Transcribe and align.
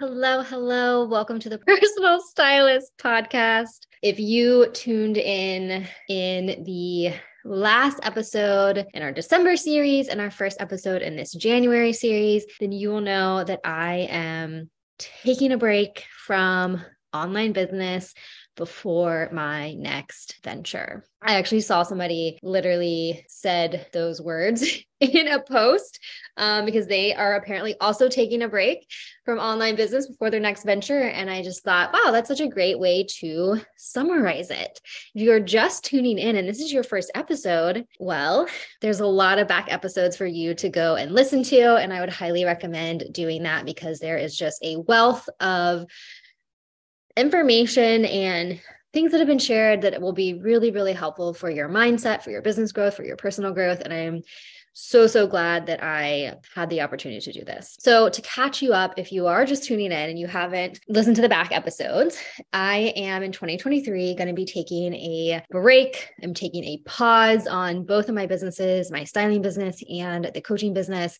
Hello, 0.00 0.44
hello. 0.44 1.06
Welcome 1.06 1.40
to 1.40 1.48
the 1.48 1.58
Personal 1.66 2.20
Stylist 2.20 2.92
podcast. 2.98 3.80
If 4.00 4.20
you 4.20 4.70
tuned 4.70 5.16
in 5.16 5.88
in 6.08 6.62
the 6.62 7.14
last 7.44 7.98
episode 8.04 8.86
in 8.94 9.02
our 9.02 9.10
December 9.10 9.56
series 9.56 10.06
and 10.06 10.20
our 10.20 10.30
first 10.30 10.60
episode 10.60 11.02
in 11.02 11.16
this 11.16 11.32
January 11.32 11.92
series, 11.92 12.46
then 12.60 12.70
you 12.70 12.90
will 12.90 13.00
know 13.00 13.42
that 13.42 13.58
I 13.64 14.06
am 14.08 14.70
taking 15.00 15.50
a 15.50 15.58
break 15.58 16.04
from 16.24 16.80
online 17.12 17.50
business 17.50 18.14
before 18.58 19.30
my 19.32 19.72
next 19.74 20.40
venture. 20.44 21.04
I 21.22 21.36
actually 21.36 21.62
saw 21.62 21.82
somebody 21.82 22.38
literally 22.42 23.24
said 23.28 23.86
those 23.92 24.20
words 24.20 24.64
in 25.00 25.28
a 25.28 25.40
post 25.40 25.98
um, 26.36 26.64
because 26.64 26.86
they 26.86 27.14
are 27.14 27.34
apparently 27.34 27.76
also 27.80 28.08
taking 28.08 28.42
a 28.42 28.48
break 28.48 28.86
from 29.24 29.38
online 29.38 29.76
business 29.76 30.06
before 30.06 30.30
their 30.30 30.40
next 30.40 30.64
venture. 30.64 31.00
And 31.00 31.30
I 31.30 31.42
just 31.42 31.64
thought, 31.64 31.92
wow, 31.92 32.10
that's 32.10 32.28
such 32.28 32.40
a 32.40 32.48
great 32.48 32.78
way 32.78 33.04
to 33.20 33.60
summarize 33.76 34.50
it. 34.50 34.80
If 35.14 35.22
you're 35.22 35.40
just 35.40 35.84
tuning 35.84 36.18
in 36.18 36.36
and 36.36 36.48
this 36.48 36.60
is 36.60 36.72
your 36.72 36.84
first 36.84 37.10
episode, 37.14 37.84
well, 37.98 38.46
there's 38.80 39.00
a 39.00 39.06
lot 39.06 39.38
of 39.38 39.48
back 39.48 39.72
episodes 39.72 40.16
for 40.16 40.26
you 40.26 40.54
to 40.54 40.68
go 40.68 40.96
and 40.96 41.12
listen 41.12 41.42
to. 41.44 41.76
And 41.76 41.92
I 41.92 42.00
would 42.00 42.10
highly 42.10 42.44
recommend 42.44 43.04
doing 43.12 43.42
that 43.42 43.64
because 43.64 43.98
there 43.98 44.18
is 44.18 44.36
just 44.36 44.62
a 44.64 44.76
wealth 44.76 45.28
of 45.40 45.86
information 47.18 48.04
and 48.04 48.60
things 48.92 49.12
that 49.12 49.18
have 49.18 49.28
been 49.28 49.38
shared 49.38 49.82
that 49.82 50.00
will 50.00 50.12
be 50.12 50.34
really, 50.34 50.70
really 50.70 50.92
helpful 50.92 51.34
for 51.34 51.50
your 51.50 51.68
mindset, 51.68 52.22
for 52.22 52.30
your 52.30 52.42
business 52.42 52.72
growth, 52.72 52.94
for 52.94 53.04
your 53.04 53.16
personal 53.16 53.52
growth. 53.52 53.80
And 53.80 53.92
I'm 53.92 54.22
so, 54.80 55.08
so 55.08 55.26
glad 55.26 55.66
that 55.66 55.82
I 55.82 56.36
had 56.54 56.70
the 56.70 56.82
opportunity 56.82 57.20
to 57.20 57.32
do 57.32 57.44
this. 57.44 57.76
So, 57.80 58.08
to 58.08 58.22
catch 58.22 58.62
you 58.62 58.72
up, 58.72 58.94
if 58.96 59.10
you 59.10 59.26
are 59.26 59.44
just 59.44 59.64
tuning 59.64 59.86
in 59.86 59.92
and 59.92 60.16
you 60.16 60.28
haven't 60.28 60.78
listened 60.88 61.16
to 61.16 61.22
the 61.22 61.28
back 61.28 61.50
episodes, 61.50 62.16
I 62.52 62.92
am 62.94 63.24
in 63.24 63.32
2023 63.32 64.14
going 64.14 64.28
to 64.28 64.34
be 64.34 64.44
taking 64.44 64.94
a 64.94 65.42
break. 65.50 66.10
I'm 66.22 66.32
taking 66.32 66.62
a 66.62 66.78
pause 66.86 67.48
on 67.48 67.86
both 67.86 68.08
of 68.08 68.14
my 68.14 68.26
businesses, 68.26 68.92
my 68.92 69.02
styling 69.02 69.42
business 69.42 69.82
and 69.90 70.30
the 70.32 70.40
coaching 70.40 70.74
business 70.74 71.18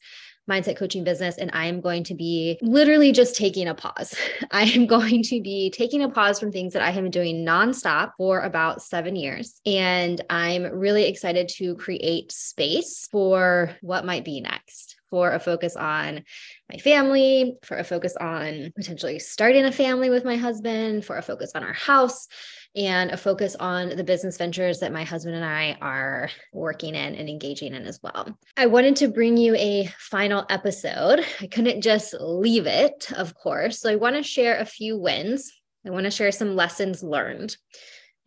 mindset 0.48 0.76
coaching 0.76 1.04
business 1.04 1.36
and 1.36 1.50
I 1.52 1.66
am 1.66 1.80
going 1.80 2.04
to 2.04 2.14
be 2.14 2.58
literally 2.62 3.12
just 3.12 3.36
taking 3.36 3.68
a 3.68 3.74
pause. 3.74 4.14
I 4.50 4.64
am 4.64 4.86
going 4.86 5.22
to 5.24 5.40
be 5.40 5.70
taking 5.70 6.02
a 6.02 6.08
pause 6.08 6.40
from 6.40 6.52
things 6.52 6.72
that 6.72 6.82
I 6.82 6.90
have 6.90 7.02
been 7.02 7.10
doing 7.10 7.44
nonstop 7.44 8.12
for 8.16 8.40
about 8.40 8.82
seven 8.82 9.16
years. 9.16 9.60
And 9.66 10.20
I'm 10.30 10.64
really 10.64 11.04
excited 11.04 11.48
to 11.56 11.74
create 11.76 12.32
space 12.32 13.08
for 13.10 13.76
what 13.80 14.04
might 14.04 14.24
be 14.24 14.40
next 14.40 14.96
for 15.10 15.32
a 15.32 15.40
focus 15.40 15.74
on 15.74 16.22
my 16.70 16.78
family, 16.78 17.56
for 17.62 17.76
a 17.78 17.84
focus 17.84 18.14
on 18.16 18.72
potentially 18.76 19.18
starting 19.18 19.64
a 19.64 19.72
family 19.72 20.10
with 20.10 20.24
my 20.24 20.36
husband, 20.36 21.04
for 21.04 21.16
a 21.16 21.22
focus 21.22 21.52
on 21.54 21.64
our 21.64 21.72
house, 21.72 22.28
and 22.76 23.10
a 23.10 23.16
focus 23.16 23.56
on 23.58 23.90
the 23.90 24.04
business 24.04 24.36
ventures 24.36 24.80
that 24.80 24.92
my 24.92 25.04
husband 25.04 25.34
and 25.34 25.44
I 25.44 25.76
are 25.80 26.30
working 26.52 26.94
in 26.94 27.14
and 27.14 27.28
engaging 27.28 27.74
in 27.74 27.86
as 27.86 28.00
well. 28.02 28.38
I 28.56 28.66
wanted 28.66 28.96
to 28.96 29.08
bring 29.08 29.36
you 29.36 29.54
a 29.56 29.92
final 29.98 30.44
episode. 30.48 31.24
I 31.40 31.46
couldn't 31.46 31.82
just 31.82 32.14
leave 32.20 32.66
it, 32.66 33.10
of 33.12 33.34
course. 33.34 33.80
So 33.80 33.90
I 33.90 33.96
want 33.96 34.16
to 34.16 34.22
share 34.22 34.58
a 34.58 34.64
few 34.64 34.98
wins. 34.98 35.52
I 35.86 35.90
want 35.90 36.04
to 36.04 36.10
share 36.10 36.32
some 36.32 36.56
lessons 36.56 37.02
learned 37.02 37.56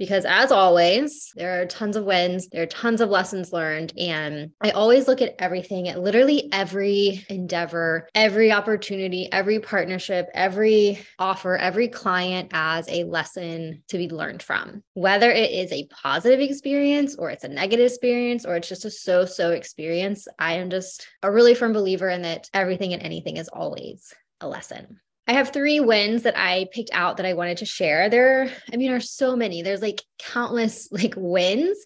because 0.01 0.25
as 0.25 0.51
always, 0.51 1.31
there 1.35 1.61
are 1.61 1.67
tons 1.67 1.95
of 1.95 2.05
wins, 2.05 2.47
there 2.47 2.63
are 2.63 2.65
tons 2.65 3.01
of 3.01 3.11
lessons 3.11 3.53
learned. 3.53 3.93
And 3.99 4.49
I 4.59 4.71
always 4.71 5.07
look 5.07 5.21
at 5.21 5.35
everything 5.37 5.89
at 5.89 6.01
literally 6.01 6.49
every 6.51 7.23
endeavor, 7.29 8.09
every 8.15 8.51
opportunity, 8.51 9.31
every 9.31 9.59
partnership, 9.59 10.27
every 10.33 10.97
offer, 11.19 11.55
every 11.55 11.87
client 11.87 12.49
as 12.51 12.89
a 12.89 13.03
lesson 13.03 13.83
to 13.89 13.99
be 13.99 14.09
learned 14.09 14.41
from. 14.41 14.81
Whether 14.95 15.29
it 15.29 15.51
is 15.51 15.71
a 15.71 15.87
positive 15.89 16.39
experience 16.39 17.15
or 17.15 17.29
it's 17.29 17.43
a 17.43 17.47
negative 17.47 17.85
experience 17.85 18.43
or 18.43 18.55
it's 18.55 18.69
just 18.69 18.85
a 18.85 18.89
so 18.89 19.25
so 19.25 19.51
experience, 19.51 20.27
I 20.39 20.53
am 20.53 20.71
just 20.71 21.05
a 21.21 21.31
really 21.31 21.53
firm 21.53 21.73
believer 21.73 22.09
in 22.09 22.23
that 22.23 22.49
everything 22.55 22.93
and 22.93 23.03
anything 23.03 23.37
is 23.37 23.49
always 23.49 24.11
a 24.39 24.47
lesson. 24.47 24.99
I 25.27 25.33
have 25.33 25.49
three 25.49 25.79
wins 25.79 26.23
that 26.23 26.37
I 26.37 26.67
picked 26.73 26.89
out 26.93 27.17
that 27.17 27.25
I 27.25 27.33
wanted 27.33 27.57
to 27.57 27.65
share. 27.65 28.09
There, 28.09 28.51
I 28.71 28.75
mean, 28.75 28.91
are 28.91 28.99
so 28.99 29.35
many. 29.35 29.61
There's 29.61 29.81
like 29.81 30.01
countless 30.19 30.91
like 30.91 31.13
wins, 31.15 31.77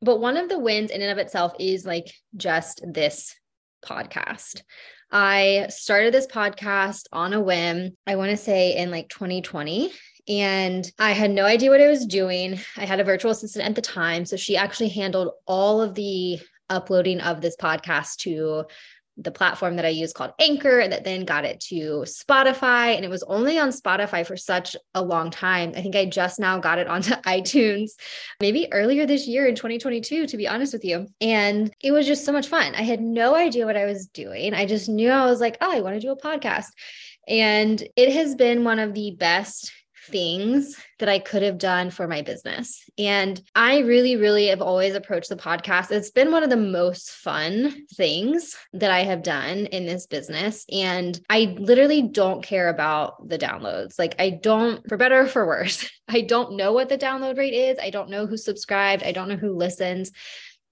but 0.00 0.20
one 0.20 0.36
of 0.36 0.48
the 0.48 0.58
wins 0.58 0.90
in 0.90 1.02
and 1.02 1.10
of 1.10 1.18
itself 1.18 1.52
is 1.58 1.84
like 1.84 2.06
just 2.36 2.82
this 2.86 3.34
podcast. 3.84 4.62
I 5.10 5.66
started 5.68 6.12
this 6.12 6.26
podcast 6.26 7.04
on 7.12 7.32
a 7.32 7.40
whim. 7.40 7.96
I 8.06 8.16
want 8.16 8.30
to 8.30 8.36
say 8.36 8.76
in 8.76 8.90
like 8.90 9.08
2020 9.08 9.92
and 10.28 10.90
I 10.98 11.12
had 11.12 11.30
no 11.30 11.44
idea 11.44 11.70
what 11.70 11.80
I 11.80 11.88
was 11.88 12.06
doing. 12.06 12.58
I 12.76 12.84
had 12.84 12.98
a 12.98 13.04
virtual 13.04 13.30
assistant 13.30 13.64
at 13.64 13.74
the 13.76 13.82
time, 13.82 14.24
so 14.24 14.36
she 14.36 14.56
actually 14.56 14.88
handled 14.88 15.30
all 15.46 15.80
of 15.80 15.94
the 15.94 16.40
uploading 16.68 17.20
of 17.20 17.40
this 17.40 17.56
podcast 17.56 18.16
to 18.16 18.64
the 19.16 19.30
platform 19.30 19.76
that 19.76 19.84
I 19.84 19.90
use 19.90 20.12
called 20.12 20.32
Anchor 20.38 20.78
and 20.78 20.92
that 20.92 21.04
then 21.04 21.24
got 21.24 21.44
it 21.44 21.60
to 21.68 22.04
Spotify. 22.04 22.96
And 22.96 23.04
it 23.04 23.10
was 23.10 23.22
only 23.24 23.58
on 23.58 23.70
Spotify 23.70 24.26
for 24.26 24.36
such 24.36 24.76
a 24.94 25.02
long 25.02 25.30
time. 25.30 25.72
I 25.74 25.80
think 25.80 25.96
I 25.96 26.04
just 26.04 26.38
now 26.38 26.58
got 26.58 26.78
it 26.78 26.86
onto 26.86 27.14
iTunes, 27.26 27.92
maybe 28.40 28.68
earlier 28.72 29.06
this 29.06 29.26
year 29.26 29.46
in 29.46 29.54
2022, 29.54 30.26
to 30.26 30.36
be 30.36 30.46
honest 30.46 30.72
with 30.72 30.84
you. 30.84 31.06
And 31.20 31.72
it 31.82 31.92
was 31.92 32.06
just 32.06 32.24
so 32.24 32.32
much 32.32 32.48
fun. 32.48 32.74
I 32.74 32.82
had 32.82 33.00
no 33.00 33.34
idea 33.34 33.66
what 33.66 33.76
I 33.76 33.86
was 33.86 34.06
doing. 34.06 34.52
I 34.54 34.66
just 34.66 34.88
knew 34.88 35.10
I 35.10 35.26
was 35.26 35.40
like, 35.40 35.56
oh, 35.60 35.72
I 35.72 35.80
want 35.80 35.94
to 35.94 36.00
do 36.00 36.12
a 36.12 36.16
podcast. 36.16 36.68
And 37.26 37.82
it 37.96 38.12
has 38.12 38.34
been 38.34 38.64
one 38.64 38.78
of 38.78 38.94
the 38.94 39.12
best 39.12 39.72
things 40.06 40.76
that 40.98 41.08
I 41.08 41.18
could 41.18 41.42
have 41.42 41.58
done 41.58 41.90
for 41.90 42.08
my 42.08 42.22
business. 42.22 42.88
And 42.96 43.40
I 43.54 43.80
really, 43.80 44.16
really 44.16 44.46
have 44.46 44.62
always 44.62 44.94
approached 44.94 45.28
the 45.28 45.36
podcast. 45.36 45.90
It's 45.90 46.10
been 46.10 46.32
one 46.32 46.42
of 46.42 46.50
the 46.50 46.56
most 46.56 47.10
fun 47.10 47.86
things 47.94 48.56
that 48.72 48.90
I 48.90 49.02
have 49.02 49.22
done 49.22 49.66
in 49.66 49.84
this 49.84 50.06
business. 50.06 50.64
And 50.72 51.20
I 51.28 51.56
literally 51.58 52.02
don't 52.02 52.42
care 52.42 52.68
about 52.68 53.28
the 53.28 53.38
downloads. 53.38 53.98
Like, 53.98 54.14
I 54.18 54.30
don't, 54.30 54.86
for 54.88 54.96
better 54.96 55.20
or 55.20 55.26
for 55.26 55.46
worse, 55.46 55.88
I 56.08 56.22
don't 56.22 56.56
know 56.56 56.72
what 56.72 56.88
the 56.88 56.98
download 56.98 57.36
rate 57.36 57.54
is. 57.54 57.78
I 57.78 57.90
don't 57.90 58.10
know 58.10 58.26
who 58.26 58.36
subscribed. 58.36 59.02
I 59.02 59.12
don't 59.12 59.28
know 59.28 59.36
who 59.36 59.52
listens. 59.52 60.12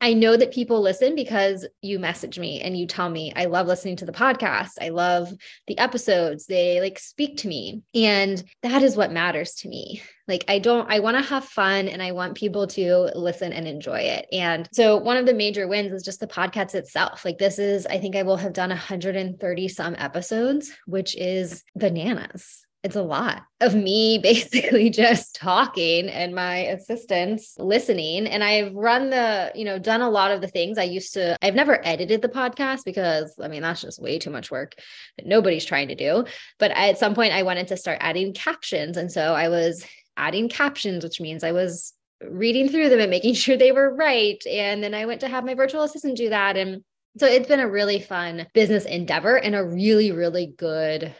I 0.04 0.12
know 0.12 0.37
that 0.37 0.53
people 0.53 0.82
listen 0.82 1.15
because 1.15 1.66
you 1.81 1.98
message 1.98 2.38
me 2.38 2.60
and 2.60 2.76
you 2.76 2.87
tell 2.87 3.09
me, 3.09 3.32
I 3.34 3.47
love 3.47 3.66
listening 3.66 3.97
to 3.97 4.04
the 4.04 4.12
podcast. 4.12 4.72
I 4.78 4.91
love 4.91 5.32
the 5.66 5.78
episodes. 5.78 6.44
They 6.44 6.78
like 6.82 6.98
speak 6.98 7.38
to 7.38 7.48
me. 7.48 7.81
And 7.94 8.44
that 8.62 8.82
is 8.82 8.98
what 8.98 9.12
matters 9.12 9.54
to 9.54 9.69
me. 9.70 10.03
Like, 10.28 10.44
I 10.47 10.59
don't, 10.59 10.91
I 10.91 11.00
want 11.00 11.16
to 11.16 11.22
have 11.22 11.47
fun 11.47 11.88
and 11.88 12.03
I 12.03 12.12
want 12.12 12.34
people 12.34 12.66
to 12.66 13.12
listen 13.15 13.54
and 13.54 13.66
enjoy 13.66 14.00
it. 14.00 14.26
And 14.31 14.69
so, 14.75 14.98
one 14.98 15.16
of 15.16 15.25
the 15.25 15.32
major 15.32 15.66
wins 15.66 15.92
is 15.92 16.03
just 16.03 16.21
the 16.21 16.26
podcast 16.26 16.75
itself. 16.75 17.25
Like, 17.25 17.38
this 17.38 17.59
is, 17.59 17.86
I 17.86 17.98
think 17.98 18.15
I 18.15 18.25
will 18.25 18.36
have 18.36 18.53
done 18.53 18.69
130 18.69 19.69
some 19.69 19.97
episodes, 19.98 20.71
which 20.86 21.16
is 21.16 21.62
bananas 21.76 22.65
it's 22.84 22.97
a 22.97 23.03
lot 23.03 23.43
of 23.62 23.75
me 23.75 24.19
basically 24.22 24.91
just 24.91 25.34
talking 25.34 26.09
and 26.09 26.34
my 26.34 26.59
assistants 26.59 27.56
listening. 27.59 28.27
And 28.27 28.45
i've 28.45 28.72
run 28.75 29.11
the 29.11 29.50
you 29.55 29.65
know 29.65 29.78
done 29.78 30.03
a 30.03 30.11
lot 30.11 30.31
of 30.31 30.41
the 30.41 30.49
things 30.49 30.78
i 30.78 30.84
used 30.84 31.15
to 31.15 31.37
i've 31.43 31.55
never 31.55 31.84
edited 31.84 32.22
the 32.22 32.28
podcast 32.28 32.84
because 32.84 33.34
i 33.43 33.49
mean 33.49 33.62
that's 33.62 33.81
just 33.81 34.00
way 34.00 34.19
too 34.19 34.31
much 34.31 34.50
work 34.50 34.75
that 35.17 35.27
nobody's 35.27 35.65
trying 35.65 35.89
to 35.89 35.95
do. 35.95 36.25
But 36.59 36.71
at 36.72 36.99
some 36.99 37.15
point 37.15 37.33
i 37.33 37.43
wanted 37.43 37.69
to 37.69 37.77
start 37.77 37.99
adding 38.00 38.34
captions. 38.34 38.97
And 38.97 39.11
so 39.11 39.34
i 39.34 39.49
was 39.49 39.84
adding 40.16 40.49
captions 40.49 41.03
which 41.03 41.21
means 41.21 41.43
i 41.43 41.51
was 41.51 41.93
reading 42.22 42.69
through 42.69 42.89
them 42.89 43.01
and 43.01 43.11
making 43.11 43.34
sure 43.43 43.56
they 43.56 43.72
were 43.72 43.95
right. 43.95 44.43
And 44.47 44.83
then 44.83 44.95
i 44.95 45.06
went 45.06 45.21
to 45.22 45.28
have 45.28 45.45
my 45.45 45.55
virtual 45.55 45.83
assistant 45.83 46.19
do 46.19 46.28
that. 46.28 46.56
And 46.56 46.84
so 47.16 47.27
it's 47.27 47.49
been 47.49 47.61
a 47.61 47.71
really 47.71 48.01
fun 48.01 48.47
business 48.55 48.84
endeavor 48.84 49.37
and 49.37 49.55
a 49.55 49.65
really 49.65 50.12
really 50.12 50.53
good 50.56 51.15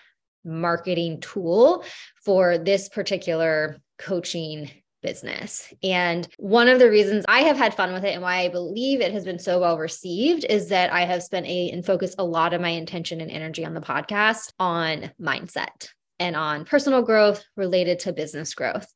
marketing 0.45 1.21
tool 1.21 1.85
for 2.25 2.59
this 2.59 2.89
particular 2.89 3.81
coaching 3.99 4.71
business. 5.03 5.73
And 5.83 6.27
one 6.39 6.67
of 6.67 6.79
the 6.79 6.91
reasons 6.91 7.27
I 7.29 7.41
have 7.41 7.59
had 7.59 7.75
fun 7.75 7.93
with 7.93 8.05
it 8.05 8.15
and 8.15 8.23
why 8.23 8.39
I 8.39 8.49
believe 8.49 9.01
it 9.01 9.13
has 9.13 9.25
been 9.25 9.39
so 9.39 9.61
well 9.61 9.79
received 9.79 10.47
is 10.49 10.69
that 10.71 10.93
I 10.93 11.03
have 11.03 11.23
spent 11.23 11.47
a 11.47 11.71
and 11.71 11.85
focused 11.85 12.17
a 12.19 12.25
lot 12.25 12.55
of 12.55 12.61
my 12.61 12.71
intention 12.71 13.21
and 13.21 13.31
energy 13.31 13.65
on 13.65 13.75
the 13.75 13.81
podcast 13.81 14.53
on 14.59 15.13
mindset 15.21 15.91
and 16.19 16.35
on 16.35 16.65
personal 16.65 17.03
growth 17.03 17.45
related 17.57 18.01
to 18.01 18.13
business 18.13 18.55
growth. 18.55 18.87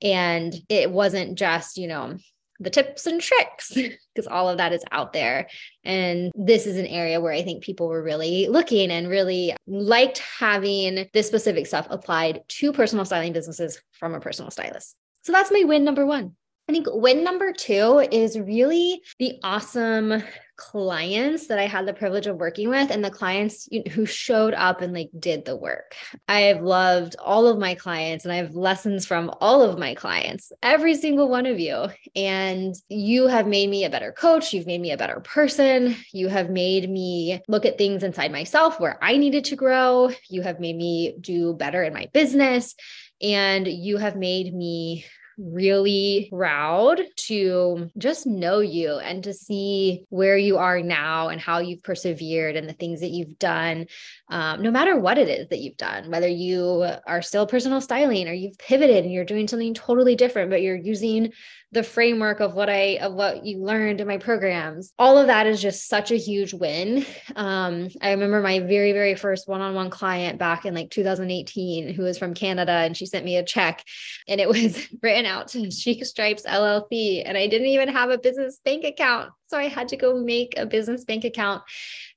And 0.00 0.54
it 0.68 0.90
wasn't 0.90 1.36
just, 1.36 1.76
you 1.76 1.88
know, 1.88 2.18
the 2.60 2.70
tips 2.70 3.06
and 3.06 3.20
tricks 3.20 3.72
because 4.14 4.26
all 4.26 4.48
of 4.48 4.58
that 4.58 4.72
is 4.72 4.84
out 4.90 5.12
there. 5.12 5.48
And 5.84 6.32
this 6.34 6.66
is 6.66 6.76
an 6.76 6.86
area 6.86 7.20
where 7.20 7.32
I 7.32 7.42
think 7.42 7.62
people 7.62 7.88
were 7.88 8.02
really 8.02 8.48
looking 8.48 8.90
and 8.90 9.08
really 9.08 9.54
liked 9.66 10.18
having 10.18 11.08
this 11.12 11.26
specific 11.26 11.66
stuff 11.66 11.86
applied 11.90 12.42
to 12.48 12.72
personal 12.72 13.04
styling 13.04 13.32
businesses 13.32 13.80
from 13.92 14.14
a 14.14 14.20
personal 14.20 14.50
stylist. 14.50 14.94
So 15.22 15.32
that's 15.32 15.50
my 15.50 15.64
win 15.64 15.84
number 15.84 16.06
one. 16.06 16.36
I 16.68 16.72
think 16.72 16.86
win 16.90 17.24
number 17.24 17.50
two 17.50 18.06
is 18.12 18.38
really 18.38 19.02
the 19.18 19.38
awesome 19.42 20.22
clients 20.58 21.46
that 21.46 21.58
I 21.58 21.66
had 21.66 21.86
the 21.86 21.94
privilege 21.94 22.26
of 22.26 22.36
working 22.36 22.68
with 22.68 22.90
and 22.90 23.02
the 23.02 23.10
clients 23.10 23.68
who 23.92 24.04
showed 24.04 24.52
up 24.52 24.82
and 24.82 24.92
like 24.92 25.08
did 25.18 25.46
the 25.46 25.56
work. 25.56 25.94
I've 26.28 26.60
loved 26.60 27.16
all 27.20 27.46
of 27.46 27.58
my 27.58 27.74
clients 27.74 28.26
and 28.26 28.32
I 28.32 28.36
have 28.36 28.54
lessons 28.54 29.06
from 29.06 29.30
all 29.40 29.62
of 29.62 29.78
my 29.78 29.94
clients, 29.94 30.52
every 30.62 30.94
single 30.94 31.30
one 31.30 31.46
of 31.46 31.58
you. 31.58 31.86
And 32.14 32.74
you 32.90 33.28
have 33.28 33.46
made 33.46 33.70
me 33.70 33.84
a 33.84 33.90
better 33.90 34.12
coach. 34.12 34.52
You've 34.52 34.66
made 34.66 34.82
me 34.82 34.90
a 34.90 34.98
better 34.98 35.20
person. 35.20 35.96
You 36.12 36.28
have 36.28 36.50
made 36.50 36.90
me 36.90 37.40
look 37.48 37.64
at 37.64 37.78
things 37.78 38.02
inside 38.02 38.30
myself 38.30 38.78
where 38.78 39.02
I 39.02 39.16
needed 39.16 39.44
to 39.46 39.56
grow. 39.56 40.10
You 40.28 40.42
have 40.42 40.60
made 40.60 40.76
me 40.76 41.16
do 41.18 41.54
better 41.54 41.82
in 41.82 41.94
my 41.94 42.10
business. 42.12 42.74
And 43.22 43.66
you 43.66 43.96
have 43.96 44.16
made 44.16 44.52
me 44.52 45.06
really 45.38 46.28
proud 46.30 47.00
to 47.16 47.90
just 47.96 48.26
know 48.26 48.58
you 48.58 48.94
and 48.98 49.24
to 49.24 49.32
see 49.32 50.04
where 50.08 50.36
you 50.36 50.58
are 50.58 50.82
now 50.82 51.28
and 51.28 51.40
how 51.40 51.58
you've 51.58 51.82
persevered 51.82 52.56
and 52.56 52.68
the 52.68 52.72
things 52.74 53.00
that 53.00 53.10
you've 53.10 53.38
done, 53.38 53.86
um, 54.30 54.62
no 54.62 54.70
matter 54.70 54.98
what 54.98 55.18
it 55.18 55.28
is 55.28 55.48
that 55.48 55.60
you've 55.60 55.76
done, 55.76 56.10
whether 56.10 56.28
you 56.28 56.86
are 57.06 57.22
still 57.22 57.46
personal 57.46 57.80
styling 57.80 58.28
or 58.28 58.32
you've 58.32 58.58
pivoted 58.58 59.04
and 59.04 59.12
you're 59.12 59.24
doing 59.24 59.46
something 59.48 59.74
totally 59.74 60.16
different, 60.16 60.50
but 60.50 60.62
you're 60.62 60.76
using 60.76 61.32
the 61.72 61.82
framework 61.82 62.40
of 62.40 62.54
what 62.54 62.70
I 62.70 62.98
of 63.00 63.12
what 63.12 63.44
you 63.44 63.62
learned 63.62 64.00
in 64.00 64.06
my 64.06 64.16
programs. 64.16 64.92
All 64.98 65.18
of 65.18 65.26
that 65.26 65.46
is 65.46 65.60
just 65.60 65.86
such 65.86 66.10
a 66.10 66.16
huge 66.16 66.54
win. 66.54 67.04
Um, 67.36 67.88
I 68.00 68.12
remember 68.12 68.40
my 68.40 68.60
very 68.60 68.92
very 68.92 69.14
first 69.14 69.46
one-on-one 69.48 69.90
client 69.90 70.38
back 70.38 70.64
in 70.64 70.74
like 70.74 70.90
2018 70.90 71.92
who 71.92 72.02
was 72.02 72.18
from 72.18 72.32
Canada 72.32 72.72
and 72.72 72.96
she 72.96 73.04
sent 73.04 73.24
me 73.24 73.36
a 73.36 73.44
check 73.44 73.84
and 74.26 74.40
it 74.40 74.48
was 74.48 74.88
written 75.02 75.26
out 75.26 75.48
to 75.48 75.70
Chic 75.70 76.04
Stripes 76.06 76.44
LLC 76.44 77.22
and 77.24 77.36
I 77.36 77.46
didn't 77.46 77.68
even 77.68 77.88
have 77.88 78.10
a 78.10 78.18
business 78.18 78.60
bank 78.64 78.84
account. 78.84 79.30
So 79.48 79.58
I 79.58 79.68
had 79.68 79.88
to 79.88 79.96
go 79.96 80.18
make 80.18 80.54
a 80.56 80.66
business 80.66 81.04
bank 81.04 81.24
account 81.24 81.62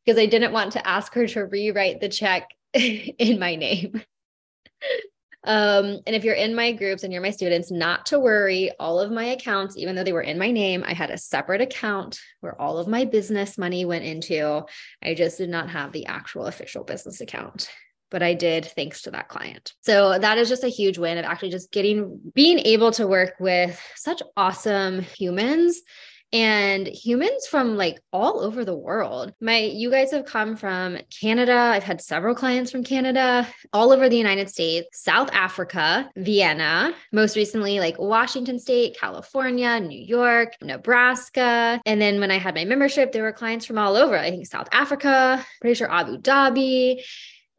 because 0.05 0.19
I 0.19 0.27
didn't 0.27 0.53
want 0.53 0.73
to 0.73 0.87
ask 0.87 1.13
her 1.13 1.27
to 1.27 1.45
rewrite 1.45 1.99
the 1.99 2.09
check 2.09 2.47
in 2.73 3.37
my 3.37 3.55
name. 3.55 4.01
Um, 5.43 5.99
and 6.05 6.15
if 6.15 6.23
you're 6.23 6.35
in 6.35 6.53
my 6.53 6.71
groups 6.71 7.03
and 7.03 7.11
you're 7.11 7.21
my 7.21 7.31
students, 7.31 7.71
not 7.71 8.05
to 8.07 8.19
worry. 8.19 8.71
All 8.79 8.99
of 8.99 9.11
my 9.11 9.25
accounts, 9.25 9.77
even 9.77 9.95
though 9.95 10.03
they 10.03 10.13
were 10.13 10.21
in 10.21 10.37
my 10.37 10.51
name, 10.51 10.83
I 10.85 10.93
had 10.93 11.09
a 11.09 11.17
separate 11.17 11.61
account 11.61 12.19
where 12.41 12.59
all 12.61 12.77
of 12.77 12.87
my 12.87 13.05
business 13.05 13.57
money 13.57 13.85
went 13.85 14.05
into. 14.05 14.63
I 15.03 15.13
just 15.13 15.37
did 15.37 15.49
not 15.49 15.69
have 15.69 15.91
the 15.91 16.05
actual 16.05 16.45
official 16.45 16.83
business 16.83 17.21
account 17.21 17.69
but 18.11 18.21
I 18.21 18.33
did 18.33 18.65
thanks 18.65 19.03
to 19.03 19.11
that 19.11 19.29
client. 19.29 19.73
So 19.81 20.19
that 20.19 20.37
is 20.37 20.49
just 20.49 20.65
a 20.65 20.67
huge 20.67 20.97
win 20.97 21.17
of 21.17 21.23
actually 21.23 21.49
just 21.49 21.71
getting 21.71 22.19
being 22.35 22.59
able 22.59 22.91
to 22.91 23.07
work 23.07 23.35
with 23.39 23.81
such 23.95 24.21
awesome 24.35 24.99
humans 24.99 25.81
and 26.33 26.87
humans 26.87 27.47
from 27.47 27.75
like 27.75 28.01
all 28.13 28.41
over 28.41 28.63
the 28.63 28.75
world. 28.75 29.33
My 29.41 29.57
you 29.57 29.91
guys 29.91 30.11
have 30.11 30.25
come 30.25 30.55
from 30.55 30.97
Canada. 31.19 31.53
I've 31.53 31.83
had 31.83 32.01
several 32.01 32.35
clients 32.35 32.71
from 32.71 32.83
Canada, 32.83 33.47
all 33.73 33.91
over 33.91 34.09
the 34.09 34.17
United 34.17 34.49
States, 34.49 35.01
South 35.01 35.29
Africa, 35.33 36.09
Vienna, 36.15 36.93
most 37.11 37.35
recently 37.35 37.79
like 37.79 37.99
Washington 37.99 38.59
state, 38.59 38.97
California, 38.99 39.79
New 39.79 39.99
York, 39.99 40.53
Nebraska. 40.61 41.81
And 41.85 42.01
then 42.01 42.19
when 42.19 42.31
I 42.31 42.37
had 42.37 42.55
my 42.55 42.65
membership, 42.65 43.11
there 43.11 43.23
were 43.23 43.31
clients 43.31 43.65
from 43.65 43.77
all 43.77 43.95
over. 43.95 44.17
I 44.17 44.29
think 44.29 44.47
South 44.47 44.69
Africa, 44.71 45.45
pretty 45.59 45.75
sure 45.75 45.91
Abu 45.91 46.17
Dhabi, 46.17 47.01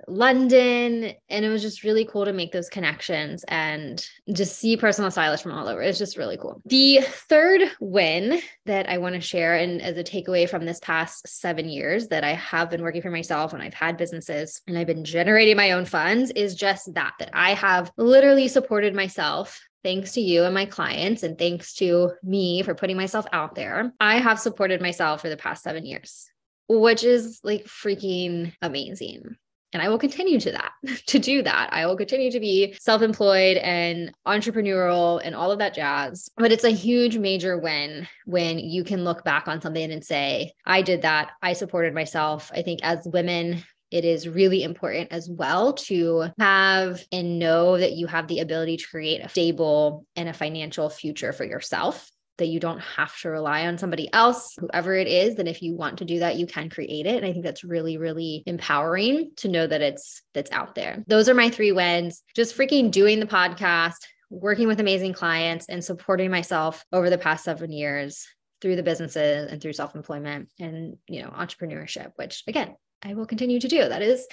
London. 0.08 1.12
And 1.28 1.44
it 1.44 1.48
was 1.48 1.62
just 1.62 1.84
really 1.84 2.04
cool 2.04 2.24
to 2.24 2.32
make 2.32 2.52
those 2.52 2.68
connections 2.68 3.44
and 3.48 4.04
just 4.32 4.58
see 4.58 4.76
personal 4.76 5.10
stylists 5.10 5.42
from 5.42 5.52
all 5.52 5.68
over. 5.68 5.82
It's 5.82 5.98
just 5.98 6.16
really 6.16 6.36
cool. 6.36 6.60
The 6.66 7.00
third 7.02 7.62
win 7.80 8.40
that 8.66 8.88
I 8.88 8.98
want 8.98 9.14
to 9.14 9.20
share, 9.20 9.56
and 9.56 9.80
as 9.82 9.96
a 9.96 10.04
takeaway 10.04 10.48
from 10.48 10.64
this 10.64 10.80
past 10.80 11.28
seven 11.28 11.68
years 11.68 12.08
that 12.08 12.24
I 12.24 12.34
have 12.34 12.70
been 12.70 12.82
working 12.82 13.02
for 13.02 13.10
myself 13.10 13.52
and 13.52 13.62
I've 13.62 13.74
had 13.74 13.96
businesses 13.96 14.60
and 14.66 14.78
I've 14.78 14.86
been 14.86 15.04
generating 15.04 15.56
my 15.56 15.72
own 15.72 15.84
funds, 15.84 16.30
is 16.32 16.54
just 16.54 16.94
that, 16.94 17.14
that 17.18 17.30
I 17.32 17.54
have 17.54 17.90
literally 17.96 18.48
supported 18.48 18.94
myself 18.94 19.60
thanks 19.84 20.12
to 20.12 20.20
you 20.20 20.44
and 20.44 20.54
my 20.54 20.64
clients, 20.64 21.24
and 21.24 21.36
thanks 21.36 21.74
to 21.74 22.12
me 22.22 22.62
for 22.62 22.72
putting 22.72 22.96
myself 22.96 23.26
out 23.32 23.56
there, 23.56 23.92
I 23.98 24.18
have 24.18 24.38
supported 24.38 24.80
myself 24.80 25.20
for 25.20 25.28
the 25.28 25.36
past 25.36 25.64
seven 25.64 25.84
years, 25.84 26.30
which 26.68 27.02
is 27.02 27.40
like 27.42 27.64
freaking 27.64 28.52
amazing 28.62 29.36
and 29.72 29.82
I 29.82 29.88
will 29.88 29.98
continue 29.98 30.38
to 30.40 30.52
that 30.52 30.72
to 31.06 31.18
do 31.18 31.42
that. 31.42 31.70
I 31.72 31.86
will 31.86 31.96
continue 31.96 32.30
to 32.30 32.40
be 32.40 32.74
self-employed 32.78 33.56
and 33.58 34.12
entrepreneurial 34.26 35.20
and 35.22 35.34
all 35.34 35.50
of 35.50 35.58
that 35.58 35.74
jazz. 35.74 36.30
But 36.36 36.52
it's 36.52 36.64
a 36.64 36.70
huge 36.70 37.18
major 37.18 37.58
win 37.58 38.08
when 38.26 38.58
you 38.58 38.84
can 38.84 39.04
look 39.04 39.24
back 39.24 39.48
on 39.48 39.60
something 39.60 39.90
and 39.90 40.04
say, 40.04 40.52
I 40.66 40.82
did 40.82 41.02
that. 41.02 41.32
I 41.42 41.54
supported 41.54 41.94
myself. 41.94 42.50
I 42.54 42.62
think 42.62 42.80
as 42.82 43.06
women, 43.06 43.62
it 43.90 44.04
is 44.06 44.28
really 44.28 44.62
important 44.62 45.12
as 45.12 45.28
well 45.28 45.74
to 45.74 46.30
have 46.38 47.04
and 47.12 47.38
know 47.38 47.76
that 47.76 47.92
you 47.92 48.06
have 48.06 48.26
the 48.26 48.40
ability 48.40 48.78
to 48.78 48.88
create 48.88 49.20
a 49.22 49.28
stable 49.28 50.06
and 50.16 50.28
a 50.28 50.32
financial 50.32 50.88
future 50.88 51.32
for 51.32 51.44
yourself 51.44 52.10
that 52.42 52.48
you 52.48 52.58
don't 52.58 52.80
have 52.80 53.16
to 53.20 53.30
rely 53.30 53.68
on 53.68 53.78
somebody 53.78 54.12
else, 54.12 54.56
whoever 54.58 54.96
it 54.96 55.06
is. 55.06 55.36
Then 55.36 55.46
if 55.46 55.62
you 55.62 55.76
want 55.76 55.98
to 55.98 56.04
do 56.04 56.18
that, 56.18 56.34
you 56.34 56.44
can 56.44 56.68
create 56.68 57.06
it. 57.06 57.14
And 57.14 57.24
I 57.24 57.32
think 57.32 57.44
that's 57.44 57.62
really, 57.62 57.98
really 57.98 58.42
empowering 58.46 59.30
to 59.36 59.48
know 59.48 59.64
that 59.64 59.80
it's 59.80 60.22
that's 60.34 60.50
out 60.50 60.74
there. 60.74 61.04
Those 61.06 61.28
are 61.28 61.34
my 61.34 61.50
three 61.50 61.70
wins. 61.70 62.24
Just 62.34 62.56
freaking 62.56 62.90
doing 62.90 63.20
the 63.20 63.26
podcast, 63.26 63.98
working 64.28 64.66
with 64.66 64.80
amazing 64.80 65.12
clients, 65.12 65.66
and 65.68 65.84
supporting 65.84 66.32
myself 66.32 66.84
over 66.92 67.10
the 67.10 67.16
past 67.16 67.44
seven 67.44 67.70
years 67.70 68.26
through 68.60 68.74
the 68.74 68.82
businesses 68.82 69.50
and 69.50 69.62
through 69.62 69.72
self-employment 69.72 70.48
and 70.58 70.96
you 71.06 71.22
know 71.22 71.28
entrepreneurship, 71.30 72.10
which 72.16 72.42
again, 72.48 72.74
I 73.04 73.14
will 73.14 73.26
continue 73.26 73.60
to 73.60 73.68
do. 73.68 73.88
That 73.88 74.02
is 74.02 74.26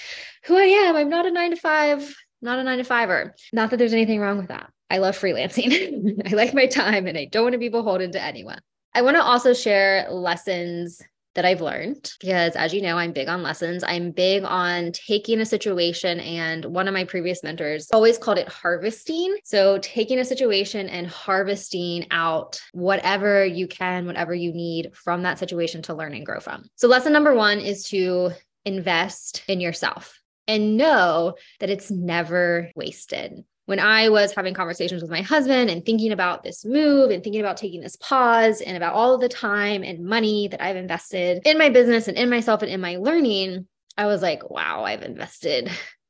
who 0.45 0.57
I 0.57 0.65
am. 0.87 0.95
I'm 0.95 1.09
not 1.09 1.27
a 1.27 1.31
nine 1.31 1.51
to 1.51 1.57
five, 1.57 2.11
not 2.41 2.59
a 2.59 2.63
nine 2.63 2.77
to 2.77 2.83
fiver. 2.83 3.35
Not 3.53 3.69
that 3.71 3.77
there's 3.77 3.93
anything 3.93 4.19
wrong 4.19 4.37
with 4.37 4.47
that. 4.47 4.71
I 4.89 4.97
love 4.97 5.17
freelancing. 5.17 6.21
I 6.31 6.35
like 6.35 6.53
my 6.53 6.65
time 6.65 7.07
and 7.07 7.17
I 7.17 7.25
don't 7.25 7.43
want 7.43 7.53
to 7.53 7.59
be 7.59 7.69
beholden 7.69 8.11
to 8.13 8.21
anyone. 8.21 8.59
I 8.93 9.03
want 9.03 9.17
to 9.17 9.23
also 9.23 9.53
share 9.53 10.07
lessons 10.09 11.01
that 11.35 11.45
I've 11.45 11.61
learned 11.61 12.11
because, 12.19 12.55
as 12.55 12.73
you 12.73 12.81
know, 12.81 12.97
I'm 12.97 13.13
big 13.13 13.29
on 13.29 13.43
lessons. 13.43 13.83
I'm 13.83 14.11
big 14.11 14.43
on 14.43 14.91
taking 14.91 15.39
a 15.39 15.45
situation, 15.45 16.19
and 16.19 16.65
one 16.65 16.87
of 16.87 16.93
my 16.93 17.03
previous 17.03 17.43
mentors 17.43 17.89
always 17.93 18.17
called 18.17 18.39
it 18.39 18.49
harvesting. 18.49 19.37
So, 19.43 19.77
taking 19.77 20.19
a 20.19 20.25
situation 20.25 20.89
and 20.89 21.07
harvesting 21.07 22.07
out 22.11 22.59
whatever 22.73 23.45
you 23.45 23.67
can, 23.67 24.07
whatever 24.07 24.33
you 24.33 24.51
need 24.51 24.95
from 24.95 25.23
that 25.23 25.39
situation 25.39 25.83
to 25.83 25.93
learn 25.93 26.13
and 26.13 26.25
grow 26.25 26.39
from. 26.39 26.65
So, 26.75 26.87
lesson 26.87 27.13
number 27.13 27.35
one 27.35 27.59
is 27.59 27.83
to 27.85 28.31
invest 28.65 29.43
in 29.47 29.61
yourself 29.61 30.18
and 30.49 30.75
know 30.75 31.35
that 31.61 31.69
it's 31.69 31.89
never 31.89 32.69
wasted 32.75 33.45
when 33.69 33.79
I 33.79 34.09
was 34.09 34.33
having 34.33 34.55
conversations 34.55 35.03
with 35.03 35.11
my 35.11 35.21
husband 35.21 35.69
and 35.69 35.85
thinking 35.85 36.11
about 36.11 36.41
this 36.41 36.65
move 36.65 37.11
and 37.11 37.23
thinking 37.23 37.39
about 37.39 37.55
taking 37.55 37.81
this 37.81 37.95
pause 37.97 38.61
and 38.61 38.75
about 38.75 38.95
all 38.95 39.19
the 39.19 39.29
time 39.29 39.83
and 39.83 40.03
money 40.03 40.47
that 40.47 40.59
I've 40.59 40.75
invested 40.75 41.43
in 41.45 41.59
my 41.59 41.69
business 41.69 42.07
and 42.07 42.17
in 42.17 42.31
myself 42.31 42.63
and 42.63 42.71
in 42.71 42.81
my 42.81 42.95
learning, 42.95 43.67
I 43.95 44.07
was 44.07 44.23
like, 44.23 44.49
wow, 44.49 44.85
I've 44.85 45.03
invested. 45.03 45.69